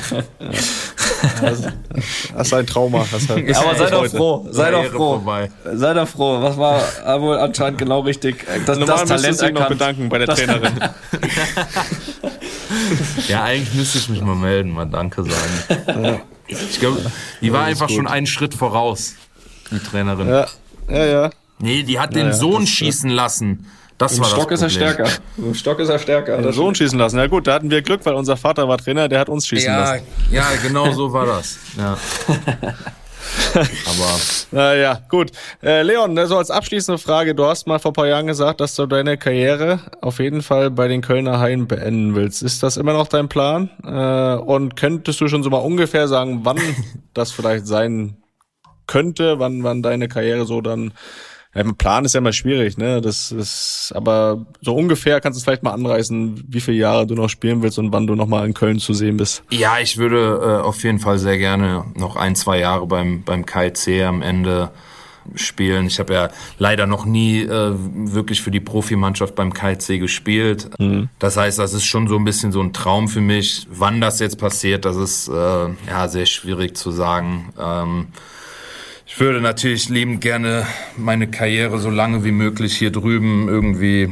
[1.41, 3.05] Das, ist ein Trauma.
[3.11, 4.47] Das halt Aber sei doch froh.
[4.49, 5.13] Sei doch froh.
[5.15, 5.51] Vorbei.
[5.73, 6.41] Sei doch froh.
[6.41, 8.45] Was war wohl anscheinend genau richtig?
[8.65, 10.79] Das, Normal das Talent sich noch bedanken bei der das Trainerin.
[13.27, 16.21] ja, eigentlich müsste ich mich mal melden, mal Danke sagen.
[16.47, 16.99] Ich glaube,
[17.41, 17.95] die war einfach gut.
[17.95, 19.13] schon einen Schritt voraus,
[19.69, 20.27] die Trainerin.
[20.27, 20.47] Ja,
[20.89, 21.29] ja, ja.
[21.59, 23.67] Nee, die hat ja, den Sohn schießen lassen.
[23.97, 25.09] Das Im war Stock das ist er stärker.
[25.37, 26.37] Im Stock ist er stärker.
[26.37, 27.17] Den Sohn schießen lassen.
[27.17, 29.71] Ja gut, da hatten wir Glück, weil unser Vater war Trainer, der hat uns schießen
[29.71, 30.03] ja, lassen.
[30.31, 31.57] Ja, genau so war das.
[31.77, 31.97] Ja.
[33.53, 34.19] Aber.
[34.51, 35.31] Naja, gut.
[35.61, 38.75] Äh, Leon, so also als abschließende Frage, du hast mal vor paar Jahren gesagt, dass
[38.75, 42.41] du deine Karriere auf jeden Fall bei den Kölner Haien beenden willst.
[42.41, 43.69] Ist das immer noch dein Plan?
[43.83, 46.59] Äh, und könntest du schon so mal ungefähr sagen, wann
[47.13, 48.17] das vielleicht sein
[48.87, 50.93] könnte, wann, wann deine Karriere so dann
[51.53, 53.01] ja, Plan ist ja immer schwierig, ne?
[53.01, 57.15] Das ist, aber so ungefähr kannst du es vielleicht mal anreißen, wie viele Jahre du
[57.15, 59.43] noch spielen willst und wann du noch mal in Köln zu sehen bist.
[59.51, 63.45] Ja, ich würde äh, auf jeden Fall sehr gerne noch ein, zwei Jahre beim beim
[63.45, 64.71] KIC am Ende
[65.35, 65.87] spielen.
[65.87, 70.69] Ich habe ja leider noch nie äh, wirklich für die Profimannschaft beim KIC gespielt.
[70.79, 71.09] Mhm.
[71.19, 73.67] Das heißt, das ist schon so ein bisschen so ein Traum für mich.
[73.69, 77.53] Wann das jetzt passiert, das ist äh, ja sehr schwierig zu sagen.
[77.59, 78.07] Ähm,
[79.13, 84.09] ich würde natürlich liebend gerne meine Karriere so lange wie möglich hier drüben irgendwie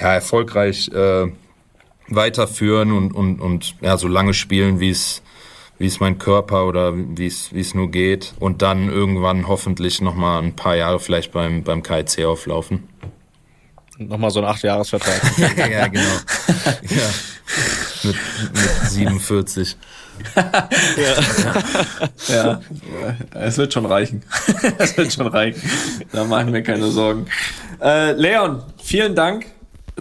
[0.00, 1.26] ja, erfolgreich äh,
[2.08, 5.22] weiterführen und, und, und ja, so lange spielen, wie es
[5.78, 10.00] wie es mein Körper oder wie es wie es nur geht und dann irgendwann hoffentlich
[10.00, 12.88] noch mal ein paar Jahre vielleicht beim beim KIC auflaufen.
[13.98, 15.20] Nochmal so ein Acht-Jahres-Vertrag.
[15.58, 16.16] ja, genau.
[16.88, 17.10] Ja.
[18.02, 18.16] Mit,
[18.54, 19.76] mit 47
[22.28, 22.34] ja.
[22.34, 22.60] ja.
[23.34, 24.22] es wird schon reichen.
[24.78, 25.60] es wird schon reichen.
[26.12, 27.26] Da machen wir keine Sorgen.
[27.80, 29.46] Äh, Leon, vielen Dank,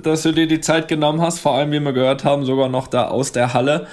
[0.01, 1.39] dass du dir die Zeit genommen hast.
[1.39, 3.87] Vor allem, wie wir gehört haben, sogar noch da aus der Halle.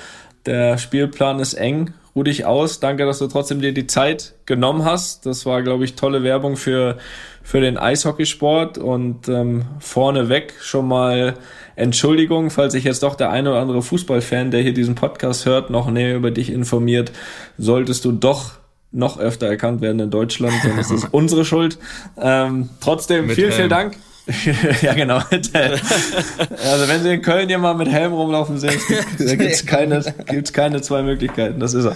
[0.47, 1.93] Der Spielplan ist eng.
[2.15, 2.81] Ruh dich aus.
[2.81, 5.27] Danke, dass du trotzdem dir die Zeit genommen hast.
[5.27, 6.99] Das war, glaube ich, tolle Werbung für,
[7.43, 11.35] für den Eishockeysport und ähm, vorneweg schon mal
[11.79, 15.71] Entschuldigung, falls sich jetzt doch der eine oder andere Fußballfan, der hier diesen Podcast hört,
[15.71, 17.13] noch näher über dich informiert,
[17.57, 18.55] solltest du doch
[18.91, 21.79] noch öfter erkannt werden in Deutschland, ist es unsere Schuld.
[22.21, 23.57] Ähm, trotzdem, mit vielen, Helm.
[23.57, 23.97] vielen Dank.
[24.83, 25.19] ja, genau.
[25.19, 28.79] also wenn Sie in Köln jemand mit Helm rumlaufen sehen,
[29.19, 31.61] da gibt es keine, gibt's keine zwei Möglichkeiten.
[31.61, 31.95] Das ist er.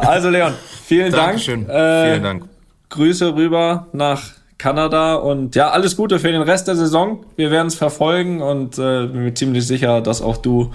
[0.00, 0.54] Also Leon,
[0.86, 1.66] vielen Dankeschön.
[1.66, 1.78] Dank.
[1.78, 2.44] Äh, vielen Dank.
[2.88, 7.24] Grüße rüber nach Kanada und ja, alles Gute für den Rest der Saison.
[7.36, 10.72] Wir werden es verfolgen und äh, bin mir ziemlich sicher, dass auch du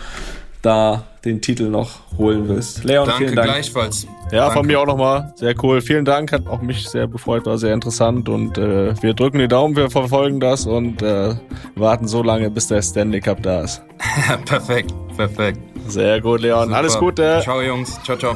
[0.61, 2.83] da den Titel noch holen wirst.
[2.83, 3.49] Leon, Danke, vielen Dank.
[3.49, 4.07] gleichfalls.
[4.31, 4.53] Ja, Danke.
[4.53, 5.33] von mir auch nochmal.
[5.35, 5.81] Sehr cool.
[5.81, 6.31] Vielen Dank.
[6.31, 8.29] Hat auch mich sehr befreut, war sehr interessant.
[8.29, 11.35] Und äh, wir drücken die Daumen, wir verfolgen das und äh,
[11.75, 13.81] warten so lange, bis der Stanley Cup da ist.
[14.45, 15.59] perfekt, perfekt.
[15.87, 16.65] Sehr gut, Leon.
[16.65, 16.77] Super.
[16.77, 17.39] Alles Gute.
[17.43, 17.99] Ciao, Jungs.
[18.03, 18.35] Ciao, ciao.